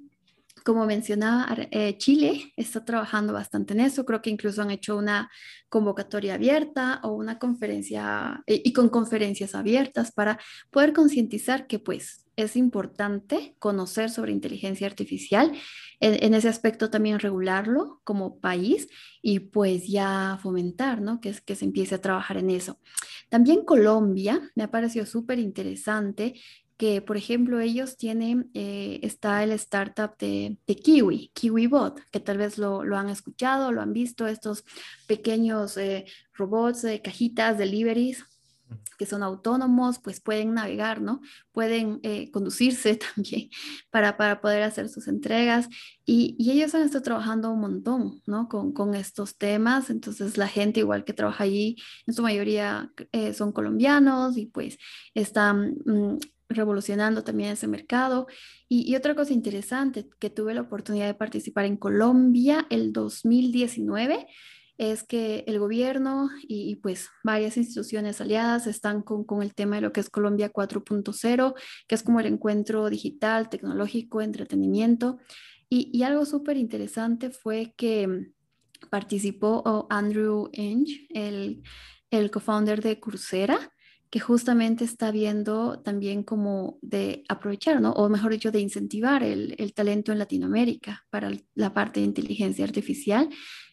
como 0.65 0.85
mencionaba, 0.85 1.55
eh, 1.71 1.97
Chile 1.97 2.51
está 2.57 2.83
trabajando 2.83 3.31
bastante 3.31 3.71
en 3.71 3.79
eso. 3.79 4.03
Creo 4.03 4.21
que 4.21 4.29
incluso 4.29 4.61
han 4.61 4.69
hecho 4.69 4.97
una 4.97 5.31
convocatoria 5.69 6.33
abierta 6.33 6.99
o 7.03 7.13
una 7.13 7.39
conferencia 7.39 8.43
y 8.45 8.73
con 8.73 8.89
conferencias 8.89 9.55
abiertas 9.55 10.11
para 10.11 10.37
poder 10.71 10.91
concientizar 10.91 11.67
que 11.67 11.79
pues 11.79 12.26
es 12.37 12.55
importante 12.55 13.55
conocer 13.59 14.09
sobre 14.09 14.31
inteligencia 14.31 14.87
artificial, 14.87 15.51
en, 15.99 16.35
ese 16.35 16.47
aspecto 16.47 16.91
también 16.91 17.19
regularlo 17.19 18.01
como 18.03 18.39
país 18.39 18.87
y 19.21 19.39
pues 19.39 19.87
ya 19.87 20.37
fomentar, 20.41 21.01
¿no? 21.01 21.19
Que, 21.19 21.33
que 21.43 21.55
se 21.55 21.65
empiece 21.65 21.95
a 21.95 22.01
trabajar 22.01 22.37
en 22.37 22.51
eso. 22.51 22.79
También 23.29 23.65
Colombia 23.65 24.51
me 24.55 24.63
ha 24.63 24.71
parecido 24.71 25.07
súper 25.07 25.39
interesante 25.39 26.35
que, 26.77 27.01
por 27.01 27.17
ejemplo, 27.17 27.59
ellos 27.59 27.97
tienen, 27.97 28.51
eh, 28.53 28.99
está 29.01 29.43
el 29.43 29.51
startup 29.53 30.15
de, 30.19 30.57
de, 30.67 30.75
Kiwi, 30.75 31.31
KiwiBot, 31.33 31.99
que 32.11 32.19
tal 32.19 32.37
vez 32.37 32.59
lo, 32.59 32.83
lo, 32.83 32.97
han 32.97 33.09
escuchado, 33.09 33.71
lo 33.71 33.81
han 33.81 33.93
visto, 33.93 34.27
estos 34.27 34.63
pequeños 35.07 35.75
eh, 35.77 36.05
robots, 36.33 36.83
de 36.83 37.01
cajitas, 37.01 37.57
deliveries 37.57 38.23
que 38.97 39.05
son 39.05 39.23
autónomos, 39.23 39.99
pues 39.99 40.19
pueden 40.19 40.53
navegar, 40.53 41.01
¿no? 41.01 41.21
Pueden 41.51 41.99
eh, 42.03 42.31
conducirse 42.31 42.95
también 43.15 43.49
para, 43.89 44.17
para, 44.17 44.41
poder 44.41 44.63
hacer 44.63 44.89
sus 44.89 45.07
entregas. 45.07 45.67
Y, 46.05 46.35
y, 46.39 46.51
ellos 46.51 46.73
han 46.75 46.83
estado 46.83 47.03
trabajando 47.03 47.51
un 47.51 47.61
montón, 47.61 48.21
¿no? 48.25 48.47
Con, 48.47 48.71
con, 48.73 48.95
estos 48.95 49.37
temas. 49.37 49.89
Entonces 49.89 50.37
la 50.37 50.47
gente 50.47 50.79
igual 50.79 51.03
que 51.03 51.13
trabaja 51.13 51.43
allí, 51.43 51.77
en 52.05 52.13
su 52.13 52.21
mayoría 52.21 52.91
son 53.33 53.51
colombianos 53.51 54.37
y 54.37 54.47
pues 54.47 54.77
están 55.13 55.75
mm, 55.85 56.17
revolucionando 56.49 57.23
también 57.23 57.51
ese 57.51 57.67
mercado. 57.67 58.27
Y, 58.69 58.95
otra 58.95 59.15
cosa 59.15 59.33
interesante, 59.33 60.07
que 60.19 60.29
tuve 60.29 60.53
la 60.53 60.61
oportunidad 60.61 61.07
de 61.07 61.13
participar 61.13 61.65
en 61.65 61.77
Colombia 61.77 62.67
el 62.69 62.93
2019, 62.93 64.27
es 64.77 65.03
que 65.03 65.43
el 65.47 65.59
gobierno 65.59 66.29
y, 66.47 66.75
pues 66.77 67.09
varias 67.23 67.57
instituciones 67.57 68.21
aliadas 68.21 68.67
están 68.67 69.01
con, 69.01 69.23
con, 69.23 69.41
el 69.41 69.55
tema 69.55 69.77
de 69.77 69.81
lo 69.81 69.91
que 69.91 70.01
es 70.01 70.09
Colombia 70.09 70.51
4.0, 70.51 71.55
que 71.87 71.95
es 71.95 72.03
como 72.03 72.19
el 72.19 72.27
encuentro 72.27 72.89
digital, 72.89 73.49
tecnológico, 73.49 74.21
entretenimiento. 74.21 75.17
Y, 75.69 75.89
y 75.91 76.03
algo 76.03 76.25
súper 76.25 76.57
interesante 76.57 77.31
fue 77.31 77.73
que 77.75 78.31
participó 78.89 79.63
oh, 79.65 79.87
Andrew 79.89 80.49
Eng, 80.53 80.85
el, 81.09 81.63
el 82.11 82.29
co-founder 82.29 82.81
de 82.81 82.99
Coursera, 82.99 83.73
que 84.09 84.19
justamente 84.19 84.85
está 84.85 85.11
viendo 85.11 85.79
también 85.79 86.23
como 86.23 86.77
de 86.81 87.23
aprovechar, 87.27 87.81
¿no? 87.81 87.91
O 87.91 88.07
mejor 88.07 88.31
dicho, 88.31 88.51
de 88.51 88.61
incentivar 88.61 89.21
el, 89.23 89.55
el 89.57 89.73
talento 89.73 90.11
en 90.13 90.19
Latinoamérica 90.19 91.05
para 91.09 91.31
la 91.55 91.73
parte 91.73 91.99
de 91.99 92.05
inteligencia 92.05 92.63
artificial 92.63 93.27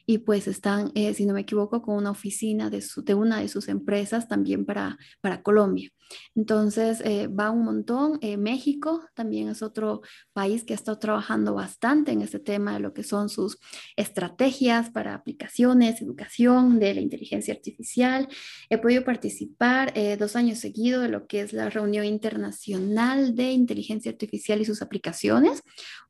y 0.07 0.19
pues 0.19 0.47
están, 0.49 0.93
eh, 0.95 1.15
si 1.15 1.25
no 1.27 1.35
me 1.35 1.41
equivoco, 1.43 1.83
con 1.83 1.97
una 1.97 2.11
oficina 2.11 2.71
de, 2.71 2.85
de 3.05 3.15
una 3.15 3.41
de 3.41 3.49
sus 3.49 3.69
empresas 3.69 4.29
también 4.29 4.65
para, 4.65 4.99
para 5.21 5.43
Colombia. 5.43 5.91
Entonces, 6.35 7.01
eh, 7.05 7.29
va 7.29 7.51
un 7.51 7.65
montón. 7.65 8.19
Eh, 8.21 8.37
México 8.37 9.03
también 9.15 9.49
es 9.49 9.63
otro 9.63 10.03
país 10.35 10.63
que 10.63 10.75
ha 10.75 10.77
estado 10.77 10.99
trabajando 10.99 11.55
bastante 11.55 12.13
en 12.13 12.21
este 12.21 12.39
tema 12.39 12.75
de 12.75 12.81
lo 12.81 12.93
que 12.93 13.03
son 13.03 13.31
sus 13.31 13.59
estrategias 13.97 14.91
para 14.91 15.15
aplicaciones, 15.15 16.03
educación 16.03 16.79
de 16.79 16.95
la 16.95 17.01
inteligencia 17.01 17.55
artificial. 17.55 18.29
He 18.69 18.79
podido 18.79 19.03
participar 19.05 19.95
dos 20.19 20.37
años 20.37 20.59
seguidos 20.59 21.03
de 21.03 21.09
lo 21.09 21.27
que 21.27 21.41
es 21.41 21.53
la 21.53 21.71
reunión 21.71 22.05
internacional 22.05 23.35
de 23.35 23.53
inteligencia 23.53 24.11
artificial 24.11 24.61
y 24.61 24.67
sus 24.67 24.83
aplicaciones, 24.83 25.63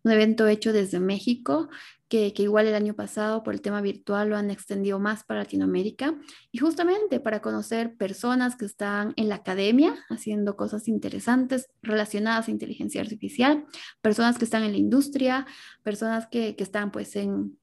un 0.03 0.11
evento 0.11 0.49
hecho 0.49 0.73
desde 0.73 0.99
México 1.01 1.69
que, 2.33 2.43
igual 2.43 2.67
el 2.67 2.77
año 2.77 2.95
pasado 2.95 3.43
por 3.43 3.55
el 3.55 3.61
tema 3.61 3.81
virtual 3.81 4.29
lo 4.29 4.37
han 4.37 4.51
extendido 4.51 5.01
más 5.01 5.25
para 5.25 5.41
Latinoamérica 5.41 6.15
y 6.53 6.59
justamente 6.59 7.19
para 7.19 7.41
conocer 7.41 7.97
personas 7.97 8.55
que 8.55 8.67
están 8.67 9.15
en 9.17 9.29
la 9.29 9.37
academia 9.37 9.97
haciendo 10.09 10.57
cosas 10.57 10.87
interesantes 10.87 11.69
relacionadas 11.83 12.47
a 12.47 12.53
inteligencia 12.53 13.01
artificial, 13.01 13.65
personas 14.01 14.39
que 14.39 14.45
están 14.45 14.63
en 14.63 14.73
la 14.73 14.79
industria, 14.79 15.47
personas 15.83 16.29
que, 16.29 16.55
que 16.55 16.63
están 16.63 16.93
pues 16.93 17.17
en 17.17 17.59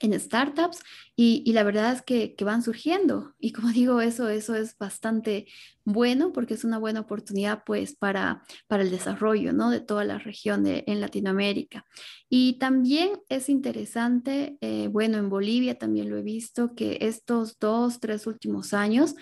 en 0.00 0.18
startups 0.18 0.82
y, 1.14 1.52
la 1.52 1.62
verdad 1.62 1.92
es 1.92 2.02
que, 2.02 2.34
van 2.44 2.62
surgiendo. 2.62 3.34
Y 3.38 3.52
como 3.52 3.68
digo, 3.72 4.00
eso, 4.00 4.28
eso 4.28 4.54
es 4.54 4.76
bastante 4.78 5.46
bueno 5.84 6.32
porque 6.32 6.54
es 6.54 6.64
una 6.64 6.78
buena 6.78 7.00
oportunidad 7.00 7.64
pues 7.64 7.96
para, 7.96 8.44
para 8.68 8.82
el 8.82 8.90
desarrollo 8.90 9.52
¿no? 9.52 9.70
de 9.70 9.80
toda 9.80 10.04
la 10.04 10.18
región 10.18 10.64
en 10.66 11.00
Latinoamérica. 11.00 11.84
Y 12.28 12.54
también 12.58 13.12
es 13.28 13.48
interesante, 13.48 14.56
eh, 14.60 14.88
bueno, 14.90 15.18
en 15.18 15.28
Bolivia 15.28 15.78
también 15.78 16.08
lo 16.08 16.16
he 16.16 16.22
visto, 16.22 16.74
que 16.74 16.98
estos 17.02 17.58
dos, 17.58 18.00
tres 18.00 18.26
últimos 18.26 18.72
años, 18.72 19.14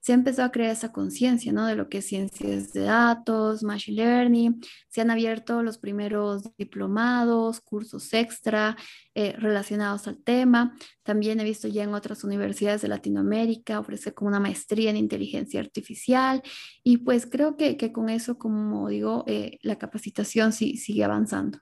se 0.00 0.12
ha 0.12 0.14
empezado 0.14 0.48
a 0.48 0.52
crear 0.52 0.70
esa 0.70 0.92
conciencia, 0.92 1.52
¿no? 1.52 1.66
De 1.66 1.74
lo 1.74 1.88
que 1.88 1.98
es 1.98 2.06
ciencias 2.06 2.72
de 2.72 2.82
datos, 2.82 3.62
machine 3.62 3.96
learning, 3.96 4.60
se 4.88 5.00
han 5.00 5.10
abierto 5.10 5.62
los 5.62 5.78
primeros 5.78 6.56
diplomados, 6.56 7.60
cursos 7.60 8.12
extra 8.14 8.76
eh, 9.14 9.34
relacionados 9.38 10.06
al 10.08 10.22
tema. 10.22 10.76
También 11.02 11.40
he 11.40 11.44
visto 11.44 11.68
ya 11.68 11.82
en 11.82 11.94
otras 11.94 12.24
universidades 12.24 12.82
de 12.82 12.88
Latinoamérica 12.88 13.80
ofrecer 13.80 14.14
como 14.14 14.28
una 14.28 14.40
maestría 14.40 14.90
en 14.90 14.96
inteligencia 14.96 15.60
artificial 15.60 16.42
y 16.82 16.98
pues 16.98 17.26
creo 17.26 17.56
que, 17.56 17.76
que 17.76 17.92
con 17.92 18.08
eso, 18.08 18.38
como 18.38 18.88
digo, 18.88 19.24
eh, 19.26 19.58
la 19.62 19.78
capacitación 19.78 20.52
sí, 20.52 20.76
sigue 20.76 21.04
avanzando. 21.04 21.58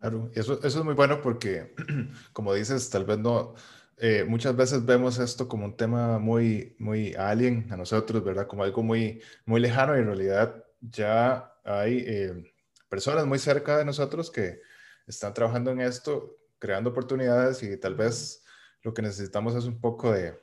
Claro, 0.00 0.32
eso, 0.34 0.58
eso 0.64 0.80
es 0.80 0.84
muy 0.84 0.94
bueno 0.94 1.20
porque, 1.22 1.74
como 2.32 2.52
dices, 2.54 2.90
tal 2.90 3.04
vez 3.04 3.18
no 3.18 3.54
eh, 3.98 4.24
muchas 4.24 4.56
veces 4.56 4.84
vemos 4.84 5.18
esto 5.18 5.48
como 5.48 5.64
un 5.64 5.76
tema 5.76 6.18
muy, 6.18 6.74
muy 6.78 7.14
alien 7.14 7.68
a 7.70 7.76
nosotros, 7.76 8.24
¿verdad? 8.24 8.46
Como 8.46 8.64
algo 8.64 8.82
muy, 8.82 9.22
muy 9.44 9.60
lejano 9.60 9.96
y 9.96 10.00
en 10.00 10.06
realidad 10.06 10.64
ya 10.80 11.54
hay 11.64 12.04
eh, 12.06 12.54
personas 12.88 13.26
muy 13.26 13.38
cerca 13.38 13.78
de 13.78 13.84
nosotros 13.84 14.30
que 14.30 14.60
están 15.06 15.34
trabajando 15.34 15.70
en 15.70 15.80
esto, 15.80 16.36
creando 16.58 16.90
oportunidades 16.90 17.62
y 17.62 17.76
tal 17.76 17.94
vez 17.94 18.44
lo 18.82 18.92
que 18.94 19.02
necesitamos 19.02 19.54
es 19.54 19.64
un 19.64 19.80
poco 19.80 20.12
de, 20.12 20.38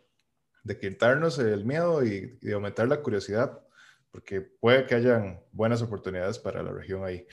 de 0.64 0.80
quitarnos 0.80 1.40
el 1.40 1.66
miedo 1.66 2.06
y, 2.06 2.38
y, 2.42 2.52
aumentar 2.52 2.88
la 2.88 3.02
curiosidad, 3.02 3.60
porque 4.12 4.42
puede 4.42 4.86
que 4.86 4.96
hayan 4.96 5.42
buenas 5.52 5.82
oportunidades 5.82 6.40
para 6.40 6.64
la 6.64 6.72
región 6.72 7.04
ahí 7.04 7.28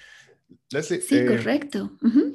sí, 1.01 1.17
eh, 1.17 1.27
correcto. 1.27 1.93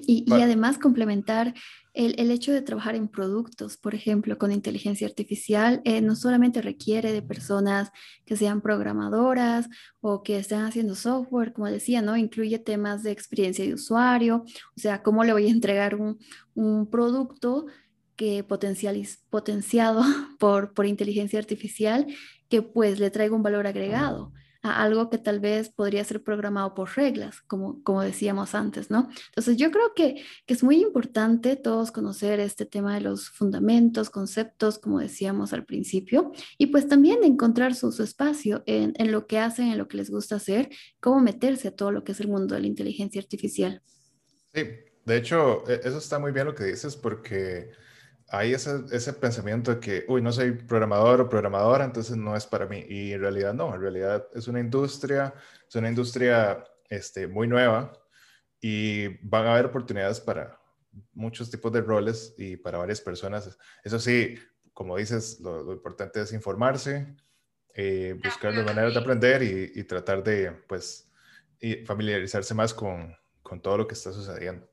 y, 0.08 0.26
y, 0.28 0.42
además 0.42 0.78
complementar 0.78 1.54
el, 1.94 2.16
el, 2.18 2.32
hecho 2.32 2.54
de 2.54 2.62
trabajar 2.62 2.96
en 2.96 3.10
productos, 3.10 3.78
por 3.78 3.94
ejemplo, 3.94 4.38
con 4.38 4.52
inteligencia 4.52 5.08
artificial, 5.08 5.82
eh, 5.84 6.02
no 6.02 6.16
solamente 6.16 6.62
requiere 6.62 7.12
de 7.12 7.22
personas 7.22 7.92
que 8.26 8.38
sean 8.38 8.62
programadoras 8.62 9.68
o 10.00 10.24
que 10.24 10.38
estén 10.38 10.62
haciendo 10.62 10.96
software, 10.96 11.52
como 11.52 11.68
decía, 11.68 12.02
¿no? 12.02 12.16
Incluye 12.16 12.60
temas 12.60 13.04
de 13.04 13.12
experiencia 13.12 13.66
de 13.66 13.74
usuario, 13.74 14.46
o 14.46 14.80
sea, 14.80 15.04
cómo 15.04 15.24
le 15.24 15.34
voy 15.34 15.48
a 15.48 15.52
entregar 15.52 15.96
un, 15.96 16.18
un 16.54 16.90
producto 16.90 17.66
que 18.16 18.44
potenciado 18.44 20.04
por, 20.40 20.74
por 20.74 20.86
inteligencia 20.86 21.40
artificial 21.40 22.08
que 22.50 22.62
pues 22.62 23.00
le 23.00 23.10
traiga 23.10 23.36
un 23.36 23.44
valor 23.44 23.68
agregado 23.68 24.34
a 24.64 24.84
algo 24.84 25.10
que 25.10 25.18
tal 25.18 25.40
vez 25.40 25.70
podría 25.70 26.04
ser 26.04 26.24
programado 26.24 26.74
por 26.74 26.90
reglas, 26.96 27.42
como, 27.42 27.82
como 27.84 28.02
decíamos 28.02 28.54
antes, 28.54 28.92
¿no? 28.92 29.10
Entonces 29.28 29.58
yo 29.58 29.72
creo 29.72 29.94
que, 29.96 30.24
que 30.46 30.54
es 30.54 30.64
muy 30.64 30.82
importante 30.82 31.56
todos 31.56 31.92
conocer 31.92 32.40
este 32.40 32.66
tema 32.66 32.94
de 32.94 33.02
los 33.02 33.30
fundamentos, 33.30 34.10
conceptos, 34.10 34.80
como 34.80 35.00
decíamos 35.00 35.54
al 35.54 35.66
principio, 35.66 36.32
y 36.58 36.68
pues 36.68 36.88
también 36.88 37.24
encontrar 37.24 37.74
su, 37.76 37.92
su 37.92 38.04
espacio 38.04 38.64
en, 38.66 38.94
en 38.98 39.12
lo 39.12 39.28
que 39.28 39.40
hacen, 39.40 39.68
en 39.68 39.78
lo 39.78 39.88
que 39.88 39.98
les 39.98 40.10
gusta 40.10 40.36
hacer, 40.36 40.70
cómo 41.00 41.20
meterse 41.22 41.70
a 41.70 41.76
todo 41.76 41.92
lo 41.92 42.04
que 42.04 42.12
es 42.12 42.20
el 42.20 42.28
mundo 42.28 42.56
de 42.56 42.62
la 42.62 42.68
inteligencia 42.68 43.22
artificial. 43.22 43.82
Sí, 44.54 44.64
de 45.06 45.18
hecho, 45.18 45.68
e, 45.68 45.82
eso 45.84 45.98
está 45.98 46.20
muy 46.20 46.32
bien 46.32 46.46
lo 46.46 46.56
que 46.56 46.66
dices 46.66 46.96
porque 46.96 47.72
hay 48.32 48.54
ese, 48.54 48.86
ese, 48.92 49.12
pensamiento 49.12 49.76
de 49.76 49.80
que, 49.82 50.06
uy, 50.08 50.22
no 50.22 50.32
soy 50.32 50.52
programador 50.54 51.20
o 51.20 51.30
programadora, 51.30 51.84
entonces 51.84 52.16
no 52.16 52.36
es 52.36 52.46
para 52.46 52.66
mí. 52.66 52.86
Y 52.88 53.12
en 53.12 53.20
realidad 53.20 53.54
no, 53.54 53.76
en 53.76 53.82
realidad 53.82 54.26
es 54.34 54.48
una 54.48 54.62
industria, 54.62 55.34
es 55.68 55.76
una 55.76 55.90
industria 55.90 56.64
este, 56.90 57.28
muy 57.28 57.48
nueva 57.50 57.92
y 58.62 59.10
van 59.28 59.48
a 59.48 59.54
haber 59.54 59.66
oportunidades 59.66 60.22
para 60.22 60.58
muchos 61.14 61.52
tipos 61.52 61.74
de 61.74 61.82
roles 61.82 62.34
y 62.38 62.56
para 62.56 62.78
varias 62.78 63.02
personas. 63.02 63.58
Eso 63.84 64.00
sí, 64.00 64.38
como 64.74 64.96
dices, 64.96 65.42
lo, 65.42 65.74
importante 65.74 66.22
es 66.22 66.32
informarse, 66.32 67.14
eh, 67.74 68.18
buscar 68.24 68.54
las 68.54 68.66
maneras 68.66 68.94
de 68.94 69.00
aprender 69.02 69.44
y, 69.44 69.74
y 69.76 69.84
tratar 69.84 70.24
de, 70.24 70.52
pues, 70.70 71.12
y 71.60 71.86
familiarizarse 71.86 72.54
más 72.54 72.74
con, 72.74 73.14
con 73.42 73.62
todo 73.62 73.80
lo 73.80 73.88
que 73.88 73.94
está 73.94 74.14
sucediendo. 74.14 74.71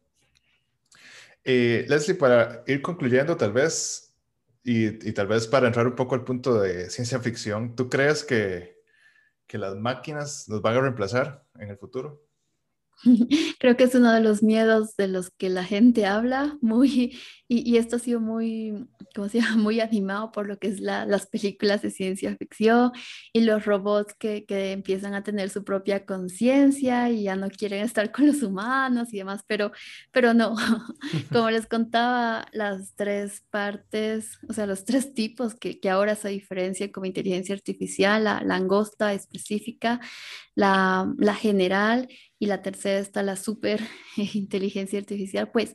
Eh, 1.45 1.87
Leslie, 1.89 2.17
para 2.17 2.63
ir 2.67 2.83
concluyendo 2.83 3.37
tal 3.37 3.53
vez, 3.53 4.15
y, 4.65 5.13
tal 5.13 5.29
vez 5.29 5.47
para 5.47 5.67
entrar 5.67 5.87
un 5.87 5.95
poco 5.95 6.15
al 6.15 6.25
punto 6.25 6.61
de 6.61 6.91
ciencia 6.91 7.21
ficción, 7.21 7.75
¿tú 7.75 7.89
crees 7.89 8.25
que, 8.25 8.83
que 9.47 9.59
las 9.59 9.77
máquinas 9.77 10.49
nos 10.49 10.63
van 10.63 10.77
a 10.77 10.81
reemplazar 10.83 11.47
en 11.59 11.71
el 11.71 11.79
futuro? 11.79 12.28
Creo 13.59 13.77
que 13.77 13.85
es 13.85 13.95
uno 13.95 14.13
de 14.13 14.21
los 14.21 14.43
miedos 14.43 14.97
de 14.97 15.09
los 15.09 15.31
que 15.31 15.49
la 15.49 15.65
gente 15.65 16.07
habla, 16.07 16.57
muy, 16.61 17.19
y, 17.47 17.77
esto 17.77 17.97
ha 17.97 17.99
sido 17.99 18.21
muy, 18.21 18.89
¿cómo 19.15 19.29
se 19.29 19.41
llama? 19.41 19.57
Muy 19.69 19.81
animado 19.81 20.33
por 20.33 20.47
lo 20.47 20.59
que 20.59 20.69
es 20.69 20.81
las 20.81 21.27
películas 21.27 21.83
de 21.83 21.91
ciencia 21.91 22.37
ficción 22.37 22.93
y 23.33 23.43
los 23.43 23.65
robots 23.65 24.15
que, 24.19 24.45
que 24.45 24.73
empiezan 24.73 25.15
a 25.15 25.23
tener 25.23 25.51
su 25.51 25.65
propia 25.65 26.05
conciencia 26.05 27.11
y 27.11 27.25
ya 27.25 27.37
no 27.37 27.49
quieren 27.49 27.85
estar 27.85 28.11
con 28.13 28.27
los 28.27 28.43
humanos 28.43 29.13
y 29.13 29.19
demás, 29.19 29.43
pero, 29.47 29.73
pero 30.13 30.35
no, 30.35 30.57
como 31.33 31.51
les 31.51 31.67
contaba, 31.67 32.47
las 32.53 32.95
tres 32.97 33.43
partes, 33.51 34.39
o 34.49 34.53
sea, 34.53 34.67
los 34.67 34.85
tres 34.85 35.15
tipos 35.15 35.55
que, 35.55 35.81
que 35.81 35.91
ahora 35.91 36.17
se 36.17 36.29
diferencian 36.31 36.91
como 36.91 37.07
inteligencia 37.07 37.55
artificial, 37.55 38.25
la 38.25 38.43
langosta 38.43 39.13
específica, 39.13 40.01
la, 40.55 41.13
la 41.19 41.35
general 41.35 42.09
y 42.39 42.47
la 42.47 42.63
tercera 42.63 42.99
está 42.99 43.23
la 43.23 43.37
super 43.37 43.81
inteligencia 44.35 44.99
artificial, 44.99 45.51
pues 45.51 45.75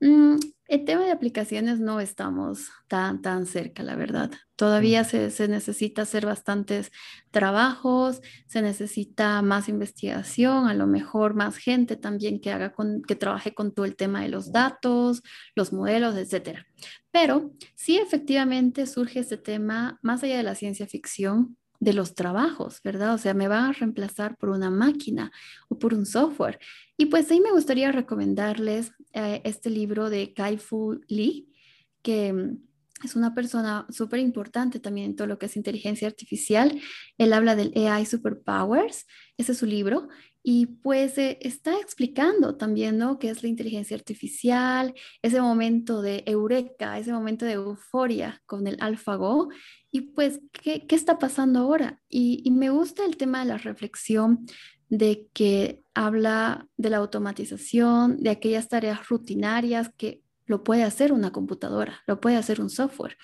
mm, 0.00 0.36
el 0.72 0.86
tema 0.86 1.04
de 1.04 1.12
aplicaciones 1.12 1.80
no 1.80 2.00
estamos 2.00 2.70
tan, 2.88 3.20
tan 3.20 3.44
cerca, 3.44 3.82
la 3.82 3.94
verdad. 3.94 4.30
Todavía 4.56 5.04
se, 5.04 5.30
se, 5.30 5.46
necesita 5.46 6.02
hacer 6.02 6.24
bastantes 6.24 6.90
trabajos, 7.30 8.22
se 8.46 8.62
necesita 8.62 9.42
más 9.42 9.68
investigación, 9.68 10.68
a 10.68 10.74
lo 10.74 10.86
mejor 10.86 11.34
más 11.34 11.58
gente 11.58 11.96
también 11.96 12.40
que 12.40 12.52
haga 12.52 12.72
con, 12.72 13.02
que 13.02 13.16
trabaje 13.16 13.54
con 13.54 13.74
todo 13.74 13.84
el 13.84 13.96
tema 13.96 14.22
de 14.22 14.30
los 14.30 14.50
datos, 14.50 15.22
los 15.54 15.74
modelos, 15.74 16.16
etcétera. 16.16 16.66
Pero 17.10 17.52
sí 17.74 17.98
efectivamente 17.98 18.86
surge 18.86 19.20
este 19.20 19.36
tema 19.36 19.98
más 20.00 20.22
allá 20.22 20.38
de 20.38 20.42
la 20.42 20.54
ciencia 20.54 20.86
ficción, 20.86 21.58
de 21.82 21.92
los 21.92 22.14
trabajos, 22.14 22.80
¿verdad? 22.84 23.12
O 23.12 23.18
sea, 23.18 23.34
me 23.34 23.48
van 23.48 23.64
a 23.64 23.72
reemplazar 23.72 24.36
por 24.36 24.50
una 24.50 24.70
máquina 24.70 25.32
o 25.68 25.80
por 25.80 25.94
un 25.94 26.06
software. 26.06 26.60
Y 26.96 27.06
pues 27.06 27.28
ahí 27.32 27.40
me 27.40 27.50
gustaría 27.50 27.90
recomendarles 27.90 28.92
eh, 29.14 29.40
este 29.42 29.68
libro 29.68 30.08
de 30.08 30.32
Kai-Fu 30.32 31.00
Lee, 31.08 31.52
que 32.00 32.32
mm, 32.32 32.58
es 33.02 33.16
una 33.16 33.34
persona 33.34 33.84
súper 33.90 34.20
importante 34.20 34.78
también 34.78 35.06
en 35.10 35.16
todo 35.16 35.26
lo 35.26 35.40
que 35.40 35.46
es 35.46 35.56
inteligencia 35.56 36.06
artificial. 36.06 36.80
Él 37.18 37.32
habla 37.32 37.56
del 37.56 37.72
AI 37.74 38.06
Superpowers, 38.06 39.04
ese 39.36 39.50
es 39.50 39.58
su 39.58 39.66
libro, 39.66 40.08
y 40.42 40.66
pues 40.66 41.18
eh, 41.18 41.38
está 41.40 41.78
explicando 41.78 42.56
también, 42.56 42.98
¿no? 42.98 43.18
Qué 43.18 43.30
es 43.30 43.42
la 43.42 43.48
inteligencia 43.48 43.96
artificial, 43.96 44.94
ese 45.22 45.40
momento 45.40 46.02
de 46.02 46.24
eureka, 46.26 46.98
ese 46.98 47.12
momento 47.12 47.44
de 47.44 47.52
euforia 47.52 48.42
con 48.46 48.66
el 48.66 48.76
AlphaGo. 48.80 49.50
Y 49.92 50.00
pues, 50.00 50.40
¿qué, 50.52 50.86
qué 50.86 50.96
está 50.96 51.18
pasando 51.18 51.60
ahora? 51.60 52.00
Y, 52.08 52.42
y, 52.44 52.50
me 52.50 52.70
gusta 52.70 53.04
el 53.04 53.16
tema 53.16 53.40
de 53.40 53.46
la 53.46 53.58
reflexión 53.58 54.46
de 54.88 55.28
que 55.32 55.82
habla 55.94 56.68
de 56.76 56.90
la 56.90 56.96
automatización, 56.98 58.18
de 58.18 58.30
aquellas 58.30 58.68
tareas 58.68 59.08
rutinarias 59.08 59.90
que 59.96 60.22
lo 60.46 60.64
puede 60.64 60.82
hacer 60.82 61.12
una 61.12 61.30
computadora, 61.30 62.02
lo 62.06 62.20
puede 62.20 62.36
hacer 62.36 62.60
un 62.60 62.68
software. 62.68 63.16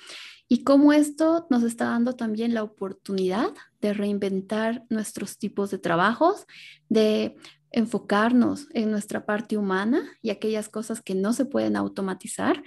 Y 0.48 0.64
cómo 0.64 0.92
esto 0.92 1.46
nos 1.50 1.62
está 1.62 1.86
dando 1.86 2.16
también 2.16 2.54
la 2.54 2.62
oportunidad 2.62 3.50
de 3.80 3.92
reinventar 3.92 4.84
nuestros 4.88 5.38
tipos 5.38 5.70
de 5.70 5.78
trabajos, 5.78 6.46
de 6.88 7.36
enfocarnos 7.70 8.66
en 8.72 8.90
nuestra 8.90 9.26
parte 9.26 9.58
humana 9.58 10.02
y 10.22 10.30
aquellas 10.30 10.70
cosas 10.70 11.02
que 11.02 11.14
no 11.14 11.34
se 11.34 11.44
pueden 11.44 11.76
automatizar. 11.76 12.62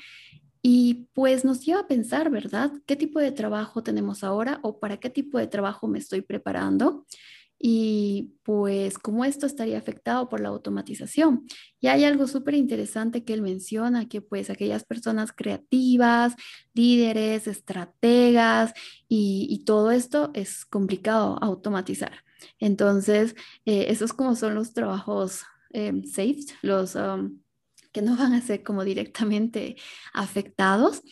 Y 0.62 1.08
pues 1.14 1.44
nos 1.44 1.66
lleva 1.66 1.82
a 1.82 1.88
pensar, 1.88 2.30
¿verdad? 2.30 2.72
¿Qué 2.86 2.96
tipo 2.96 3.20
de 3.20 3.32
trabajo 3.32 3.82
tenemos 3.82 4.24
ahora 4.24 4.60
o 4.62 4.80
para 4.80 4.98
qué 4.98 5.10
tipo 5.10 5.40
de 5.40 5.48
trabajo 5.48 5.88
me 5.88 5.98
estoy 5.98 6.22
preparando? 6.22 7.06
Y 7.64 8.34
pues 8.42 8.98
cómo 8.98 9.24
esto 9.24 9.46
estaría 9.46 9.78
afectado 9.78 10.30
por 10.30 10.40
la 10.40 10.50
automatización. 10.50 11.46
Y 11.80 11.88
hay 11.88 12.06
algo 12.06 12.26
súper 12.28 12.56
interesante 12.56 13.24
que 13.24 13.34
él 13.34 13.44
menciona, 13.44 14.08
que 14.08 14.22
pues 14.22 14.50
aquellas 14.50 14.84
personas 14.84 15.32
creativas, 15.32 16.36
líderes, 16.74 17.48
estrategas 17.48 18.74
y, 19.08 19.64
todo 19.66 19.92
esto 19.92 20.32
es 20.34 20.66
complicado 20.66 21.38
automatizar. 21.42 22.24
Entonces, 22.60 23.36
eh, 23.66 23.86
esos 23.90 24.12
como 24.12 24.36
son 24.36 24.56
los 24.56 24.74
trabajos 24.74 25.44
eh, 25.72 26.02
safe, 26.06 26.46
los 26.64 26.96
um, 26.96 27.40
que 27.92 28.02
no 28.02 28.18
van 28.18 28.34
a 28.34 28.42
ser 28.42 28.64
como 28.64 28.84
directamente 28.84 29.76
afectados, 30.14 31.04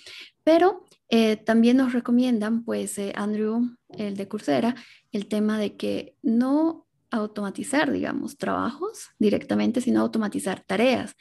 pero 0.43 0.85
eh, 1.09 1.38
también 1.38 1.77
nos 1.77 1.93
recomiendan, 1.93 2.63
pues, 2.63 2.97
eh, 2.99 3.13
Andrew, 3.15 3.75
el 3.89 4.15
de 4.15 4.27
Coursera, 4.27 4.75
el 5.11 5.27
tema 5.27 5.57
de 5.59 5.75
que 5.75 6.15
no 6.21 6.87
automatizar, 7.11 7.91
digamos, 7.91 8.37
trabajos 8.37 9.09
directamente, 9.17 9.81
sino 9.81 10.01
automatizar 10.01 10.61
tareas. 10.61 11.15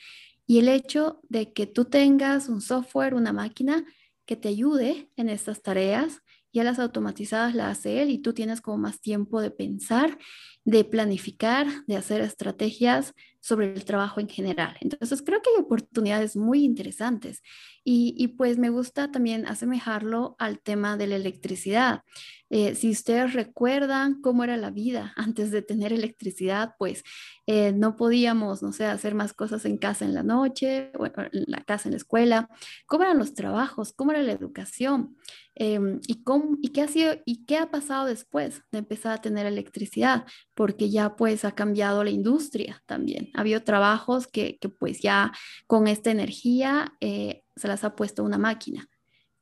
Y 0.46 0.59
el 0.59 0.68
hecho 0.68 1.20
de 1.29 1.53
que 1.53 1.66
tú 1.66 1.87
tengas 1.87 2.48
un 2.48 2.61
software, 2.61 3.14
una 3.14 3.33
máquina 3.33 3.85
que 4.27 4.37
te 4.37 4.48
ayude 4.48 5.11
en 5.16 5.29
estas 5.29 5.62
tareas, 5.62 6.22
ya 6.53 6.64
las 6.64 6.79
automatizadas 6.79 7.55
las 7.55 7.79
hace 7.79 8.03
él 8.03 8.11
y 8.11 8.18
tú 8.18 8.33
tienes 8.33 8.61
como 8.61 8.79
más 8.79 9.01
tiempo 9.01 9.40
de 9.40 9.51
pensar, 9.51 10.18
de 10.64 10.85
planificar, 10.85 11.66
de 11.87 11.96
hacer 11.96 12.20
estrategias 12.20 13.14
sobre 13.40 13.72
el 13.72 13.85
trabajo 13.85 14.20
en 14.20 14.29
general. 14.29 14.77
Entonces 14.81 15.22
creo 15.22 15.40
que 15.40 15.51
hay 15.51 15.62
oportunidades 15.62 16.37
muy 16.37 16.64
interesantes 16.64 17.42
y, 17.85 18.29
pues 18.37 18.59
me 18.59 18.68
gusta 18.68 19.11
también 19.11 19.46
asemejarlo 19.46 20.37
al 20.38 20.61
tema 20.61 20.98
de 20.98 21.07
la 21.07 21.16
electricidad. 21.16 22.03
Eh, 22.51 22.75
si 22.75 22.91
ustedes 22.91 23.35
recuerdan 23.35 24.21
cómo 24.23 24.43
era 24.45 24.57
la 24.57 24.71
vida 24.71 25.13
antes 25.17 25.51
de 25.51 25.63
tener 25.63 25.93
electricidad, 25.93 26.75
pues 26.79 27.03
eh, 27.47 27.73
no 27.73 27.97
podíamos, 27.97 28.63
no 28.63 28.73
sé, 28.73 28.87
hacer 28.87 29.15
más 29.15 29.33
cosas 29.33 29.65
en 29.65 29.79
casa 29.79 30.05
en 30.05 30.15
la 30.15 30.23
noche, 30.23 30.91
en 31.33 31.45
la 31.47 31.63
casa, 31.65 31.89
en 31.89 31.93
la 31.93 31.99
escuela, 31.99 32.49
cómo 32.87 33.05
eran 33.05 33.19
los 33.19 33.35
trabajos, 33.35 33.93
cómo 33.93 34.13
era 34.13 34.23
la 34.23 34.33
educación 34.33 35.17
em, 35.55 36.01
y, 36.07 36.23
cómo, 36.23 36.57
y, 36.63 36.69
qué 36.69 36.83
ha 36.83 36.89
sido, 36.89 37.15
y 37.25 37.45
qué 37.47 37.59
ha 37.59 37.71
pasado 37.71 38.07
después 38.07 38.63
de 38.73 38.79
empezar 38.79 39.13
a 39.13 39.21
tener 39.21 39.47
electricidad, 39.47 40.27
porque 40.55 40.91
ya 40.91 41.17
pues 41.17 41.45
ha 41.45 41.53
cambiado 41.53 42.05
la 42.05 42.11
industria 42.11 42.83
también. 42.87 43.31
Ha 43.35 43.41
habido 43.41 43.63
trabajos 43.63 44.27
que, 44.27 44.59
que 44.59 44.69
pues 44.69 45.01
ya 45.01 45.33
con 45.67 45.89
esta 45.89 46.11
energía 46.11 46.95
eh, 47.01 47.43
se 47.57 47.69
las 47.69 47.85
ha 47.85 47.97
puesto 47.97 48.25
una 48.25 48.39
máquina 48.39 48.89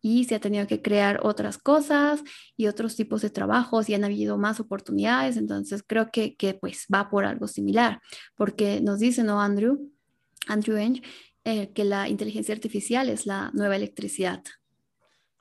y 0.07 0.23
se 0.23 0.37
ha 0.37 0.41
tenido 0.41 0.69
que 0.69 0.83
crear 0.83 1.19
otras 1.25 1.59
cosas 1.59 2.23
y 2.57 2.69
otros 2.69 2.95
tipos 2.95 3.23
de 3.23 3.31
trabajos 3.31 3.89
y 3.89 3.95
han 3.95 4.05
habido 4.05 4.39
más 4.39 4.61
oportunidades. 4.61 5.37
Entonces 5.37 5.83
creo 5.85 6.13
que, 6.13 6.37
que 6.37 6.55
pues 6.55 6.87
va 6.95 7.11
por 7.11 7.25
algo 7.25 7.49
similar, 7.49 8.01
porque 8.37 8.81
nos 8.81 9.01
dice, 9.01 9.25
¿no, 9.25 9.43
Andrew? 9.43 9.91
Andrew 10.47 10.77
Eng, 10.77 11.03
eh, 11.43 11.73
que 11.73 11.83
la 11.83 12.09
inteligencia 12.09 12.55
artificial 12.55 13.09
es 13.09 13.27
la 13.27 13.51
nueva 13.53 13.75
electricidad. 13.75 14.45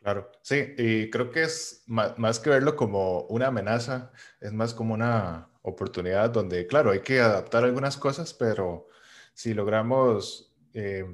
Claro, 0.01 0.31
sí, 0.41 0.73
y 0.79 1.11
creo 1.11 1.29
que 1.29 1.43
es 1.43 1.83
más, 1.85 2.39
que 2.39 2.49
verlo 2.49 2.75
como 2.75 3.21
una 3.27 3.47
amenaza, 3.47 4.11
es 4.41 4.51
más 4.51 4.73
como 4.73 4.95
una 4.95 5.47
oportunidad 5.61 6.31
donde, 6.31 6.65
claro, 6.65 6.89
hay 6.89 7.01
que 7.01 7.19
adaptar 7.19 7.63
algunas 7.63 7.97
cosas, 7.97 8.33
pero 8.33 8.87
si 9.35 9.53
logramos 9.53 10.55
eh, 10.73 11.05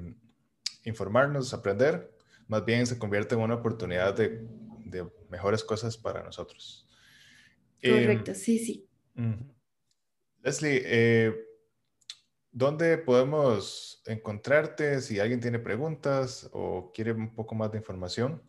informarnos, 0.84 1.52
aprender, 1.52 2.12
más 2.52 2.66
bien 2.66 2.86
se 2.86 2.98
convierte 2.98 3.34
en 3.34 3.40
una 3.40 3.54
oportunidad 3.54 4.14
de, 4.14 4.46
mejores 5.30 5.64
cosas 5.64 5.96
para 5.96 6.22
nosotros. 6.22 6.86
Correcto, 7.82 8.34
sí, 8.34 8.58
sí. 8.58 8.86
Leslie, 10.42 10.82
eh, 10.84 11.34
¿dónde 12.50 12.98
podemos 12.98 14.02
encontrarte 14.04 15.00
si 15.00 15.18
alguien 15.18 15.40
tiene 15.40 15.58
preguntas 15.58 16.50
o 16.52 16.92
quiere 16.92 17.12
un 17.12 17.34
poco 17.34 17.54
más 17.54 17.72
de 17.72 17.78
información? 17.78 18.42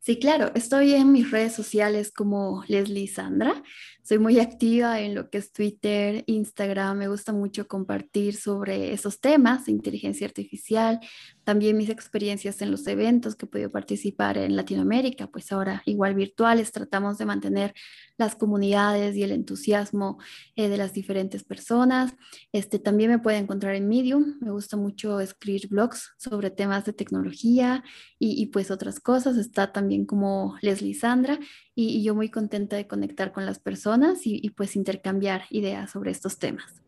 Sí, 0.00 0.18
claro, 0.18 0.52
estoy 0.54 0.94
en 0.94 1.12
mis 1.12 1.30
redes 1.30 1.52
sociales 1.52 2.12
como 2.12 2.64
Leslie 2.68 3.08
Sandra. 3.08 3.62
Soy 4.08 4.18
muy 4.18 4.40
activa 4.40 5.00
en 5.00 5.14
lo 5.14 5.28
que 5.28 5.36
es 5.36 5.52
Twitter, 5.52 6.24
Instagram. 6.26 6.96
Me 6.96 7.08
gusta 7.08 7.34
mucho 7.34 7.68
compartir 7.68 8.36
sobre 8.36 8.94
esos 8.94 9.20
temas 9.20 9.68
inteligencia 9.68 10.26
artificial, 10.26 11.00
también 11.44 11.76
mis 11.76 11.90
experiencias 11.90 12.62
en 12.62 12.70
los 12.70 12.86
eventos 12.86 13.36
que 13.36 13.44
he 13.44 13.48
podido 13.48 13.70
participar 13.70 14.38
en 14.38 14.56
Latinoamérica, 14.56 15.26
pues 15.26 15.52
ahora 15.52 15.82
igual 15.84 16.14
virtuales. 16.14 16.72
Tratamos 16.72 17.18
de 17.18 17.26
mantener 17.26 17.74
las 18.16 18.34
comunidades 18.34 19.14
y 19.14 19.24
el 19.24 19.32
entusiasmo 19.32 20.18
eh, 20.56 20.68
de 20.68 20.78
las 20.78 20.94
diferentes 20.94 21.44
personas. 21.44 22.14
Este, 22.52 22.78
también 22.78 23.10
me 23.10 23.18
puede 23.18 23.36
encontrar 23.36 23.74
en 23.74 23.88
Medium. 23.88 24.38
Me 24.40 24.50
gusta 24.52 24.78
mucho 24.78 25.20
escribir 25.20 25.68
blogs 25.68 26.12
sobre 26.16 26.50
temas 26.50 26.86
de 26.86 26.94
tecnología 26.94 27.84
y, 28.18 28.42
y 28.42 28.46
pues 28.46 28.70
otras 28.70 29.00
cosas. 29.00 29.36
Está 29.36 29.70
también 29.70 29.87
como 30.06 30.56
Leslie 30.60 30.94
Sandra 30.94 31.38
y, 31.74 32.02
yo 32.02 32.14
muy 32.14 32.30
contenta 32.30 32.76
de 32.76 32.86
conectar 32.86 33.32
con 33.32 33.46
las 33.46 33.58
personas 33.58 34.20
y, 34.24 34.50
pues 34.50 34.76
intercambiar 34.76 35.44
ideas 35.50 35.90
sobre 35.90 36.10
estos 36.10 36.38
temas. 36.38 36.82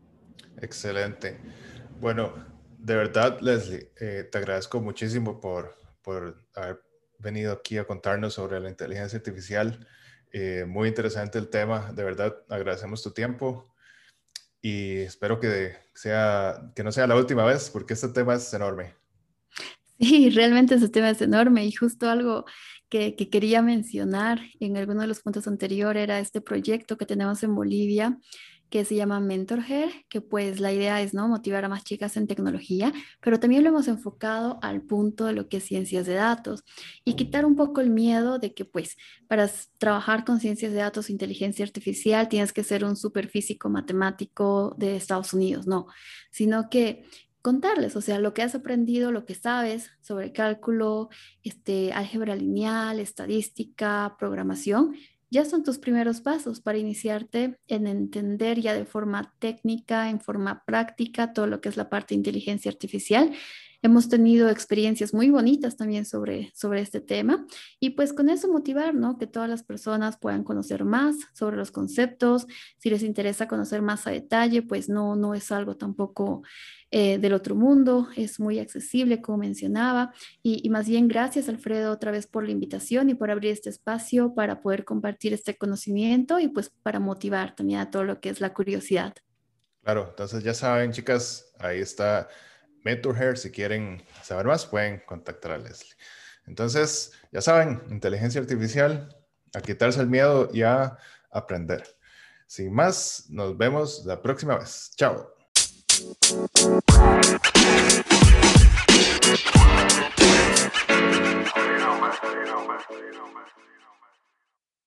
Excelente. 0.61 1.39
Bueno, 1.99 2.33
de 2.77 2.95
verdad, 2.95 3.39
Leslie, 3.41 3.91
eh, 3.99 4.27
te 4.31 4.37
agradezco 4.37 4.81
muchísimo 4.81 5.39
por, 5.39 5.77
por 6.01 6.45
haber 6.55 6.81
venido 7.19 7.53
aquí 7.53 7.77
a 7.77 7.85
contarnos 7.85 8.33
sobre 8.33 8.59
la 8.59 8.69
inteligencia 8.69 9.17
artificial. 9.17 9.87
Eh, 10.33 10.65
muy 10.67 10.87
interesante 10.87 11.37
el 11.37 11.49
tema, 11.49 11.91
de 11.93 12.03
verdad, 12.03 12.35
agradecemos 12.49 13.03
tu 13.03 13.11
tiempo. 13.11 13.67
y 14.63 14.97
espero 14.99 15.39
que, 15.39 15.75
sea, 15.95 16.71
que 16.75 16.83
no 16.83 16.91
sea 16.91 17.07
la 17.07 17.15
última 17.15 17.43
vez 17.45 17.69
porque 17.71 17.93
este 17.93 18.09
tema 18.09 18.35
es 18.35 18.53
enorme. 18.53 18.93
Sí, 20.01 20.31
realmente 20.31 20.75
ese 20.75 20.89
tema 20.89 21.11
es 21.11 21.21
enorme 21.21 21.63
y 21.63 21.71
justo 21.71 22.09
algo 22.09 22.45
que, 22.91 23.15
que, 23.15 23.29
quería 23.29 23.63
mencionar 23.63 24.39
en 24.59 24.77
alguno 24.77 25.01
de 25.01 25.07
los 25.07 25.21
puntos 25.21 25.47
anteriores 25.47 26.03
era 26.03 26.19
este 26.19 26.41
proyecto 26.41 26.97
que 26.97 27.07
tenemos 27.07 27.41
en 27.41 27.55
Bolivia 27.55 28.19
que 28.71 28.85
se 28.85 28.95
llama 28.95 29.19
MentorHead, 29.19 29.89
que 30.07 30.21
pues 30.21 30.61
la 30.61 30.71
idea 30.71 31.01
es 31.01 31.13
¿no? 31.13 31.27
motivar 31.27 31.65
a 31.65 31.69
más 31.69 31.83
chicas 31.83 32.15
en 32.15 32.25
tecnología, 32.25 32.93
pero 33.19 33.37
también 33.37 33.63
lo 33.63 33.69
hemos 33.69 33.89
enfocado 33.89 34.59
al 34.61 34.81
punto 34.81 35.25
de 35.25 35.33
lo 35.33 35.49
que 35.49 35.57
es 35.57 35.65
ciencias 35.65 36.05
de 36.05 36.13
datos 36.13 36.63
y 37.03 37.15
quitar 37.15 37.45
un 37.45 37.57
poco 37.57 37.81
el 37.81 37.89
miedo 37.89 38.39
de 38.39 38.53
que 38.53 38.63
pues 38.63 38.95
para 39.27 39.51
trabajar 39.77 40.23
con 40.23 40.39
ciencias 40.39 40.71
de 40.71 40.79
datos 40.79 41.09
inteligencia 41.09 41.65
artificial 41.65 42.29
tienes 42.29 42.53
que 42.53 42.63
ser 42.63 42.85
un 42.85 42.95
superfísico 42.95 43.69
matemático 43.69 44.73
de 44.77 44.95
Estados 44.95 45.33
Unidos, 45.33 45.67
no, 45.67 45.87
sino 46.31 46.69
que 46.69 47.03
contarles, 47.41 47.95
o 47.95 48.01
sea, 48.01 48.19
lo 48.19 48.33
que 48.33 48.41
has 48.41 48.55
aprendido, 48.55 49.11
lo 49.11 49.25
que 49.25 49.35
sabes 49.35 49.89
sobre 50.01 50.31
cálculo, 50.31 51.09
este, 51.43 51.93
álgebra 51.93 52.35
lineal, 52.35 52.99
estadística, 52.99 54.15
programación, 54.19 54.95
ya 55.31 55.45
son 55.45 55.63
tus 55.63 55.79
primeros 55.79 56.19
pasos 56.19 56.59
para 56.59 56.77
iniciarte 56.77 57.57
en 57.67 57.87
entender 57.87 58.59
ya 58.59 58.73
de 58.73 58.85
forma 58.85 59.33
técnica, 59.39 60.09
en 60.09 60.19
forma 60.19 60.63
práctica, 60.65 61.31
todo 61.33 61.47
lo 61.47 61.61
que 61.61 61.69
es 61.69 61.77
la 61.77 61.89
parte 61.89 62.13
de 62.13 62.17
inteligencia 62.17 62.69
artificial. 62.69 63.31
Hemos 63.81 64.09
tenido 64.09 64.49
experiencias 64.49 65.13
muy 65.13 65.29
bonitas 65.29 65.75
también 65.75 66.05
sobre, 66.05 66.51
sobre 66.55 66.81
este 66.81 67.01
tema 67.01 67.45
y 67.79 67.91
pues 67.91 68.13
con 68.13 68.29
eso 68.29 68.47
motivar, 68.47 68.93
¿no? 68.93 69.17
Que 69.17 69.27
todas 69.27 69.49
las 69.49 69.63
personas 69.63 70.17
puedan 70.17 70.43
conocer 70.43 70.85
más 70.85 71.15
sobre 71.33 71.57
los 71.57 71.71
conceptos. 71.71 72.45
Si 72.77 72.89
les 72.89 73.03
interesa 73.03 73.47
conocer 73.47 73.81
más 73.81 74.05
a 74.07 74.11
detalle, 74.11 74.61
pues 74.61 74.89
no, 74.89 75.15
no 75.15 75.33
es 75.33 75.51
algo 75.51 75.77
tampoco 75.77 76.43
eh, 76.93 77.17
del 77.19 77.31
otro 77.31 77.55
mundo, 77.55 78.09
es 78.17 78.37
muy 78.37 78.59
accesible, 78.59 79.21
como 79.21 79.37
mencionaba, 79.37 80.13
y, 80.43 80.69
más 80.69 80.89
bien 80.89 81.07
gracias, 81.07 81.47
Alfredo, 81.47 81.89
otra 81.89 82.11
vez 82.11 82.27
por 82.27 82.43
la 82.43 82.51
invitación 82.51 83.09
y 83.09 83.15
por 83.15 83.31
abrir 83.31 83.53
este 83.53 83.69
espacio 83.69 84.33
para 84.35 84.61
poder 84.61 84.83
compartir 84.83 85.31
este 85.33 85.57
conocimiento 85.57 86.37
y 86.37 86.49
pues 86.49 86.69
para 86.83 86.99
motivar 86.99 87.55
también 87.55 87.79
a 87.79 87.89
todo 87.89 88.03
lo 88.03 88.19
que 88.19 88.27
es 88.27 88.41
la 88.41 88.53
curiosidad. 88.53 89.13
Claro, 89.83 90.07
entonces 90.09 90.43
ya 90.43 90.53
saben, 90.53 90.91
chicas, 90.91 91.53
ahí 91.59 91.79
está 91.79 92.27
Mentor 92.83 93.37
Si 93.37 93.51
quieren 93.51 94.03
saber 94.23 94.45
más, 94.45 94.65
pueden 94.65 95.01
contactar 95.05 95.51
a 95.51 95.57
Leslie. 95.57 95.93
Entonces, 96.47 97.11
ya 97.31 97.41
saben, 97.41 97.81
inteligencia 97.89 98.41
artificial, 98.41 99.15
a 99.53 99.61
quitarse 99.61 100.01
el 100.01 100.07
miedo 100.07 100.49
y 100.53 100.63
a 100.63 100.97
aprender. 101.31 101.83
Sin 102.47 102.73
más, 102.73 103.25
nos 103.29 103.57
vemos 103.57 104.05
la 104.05 104.21
próxima 104.21 104.57
vez. 104.57 104.91
Chao. 104.95 105.33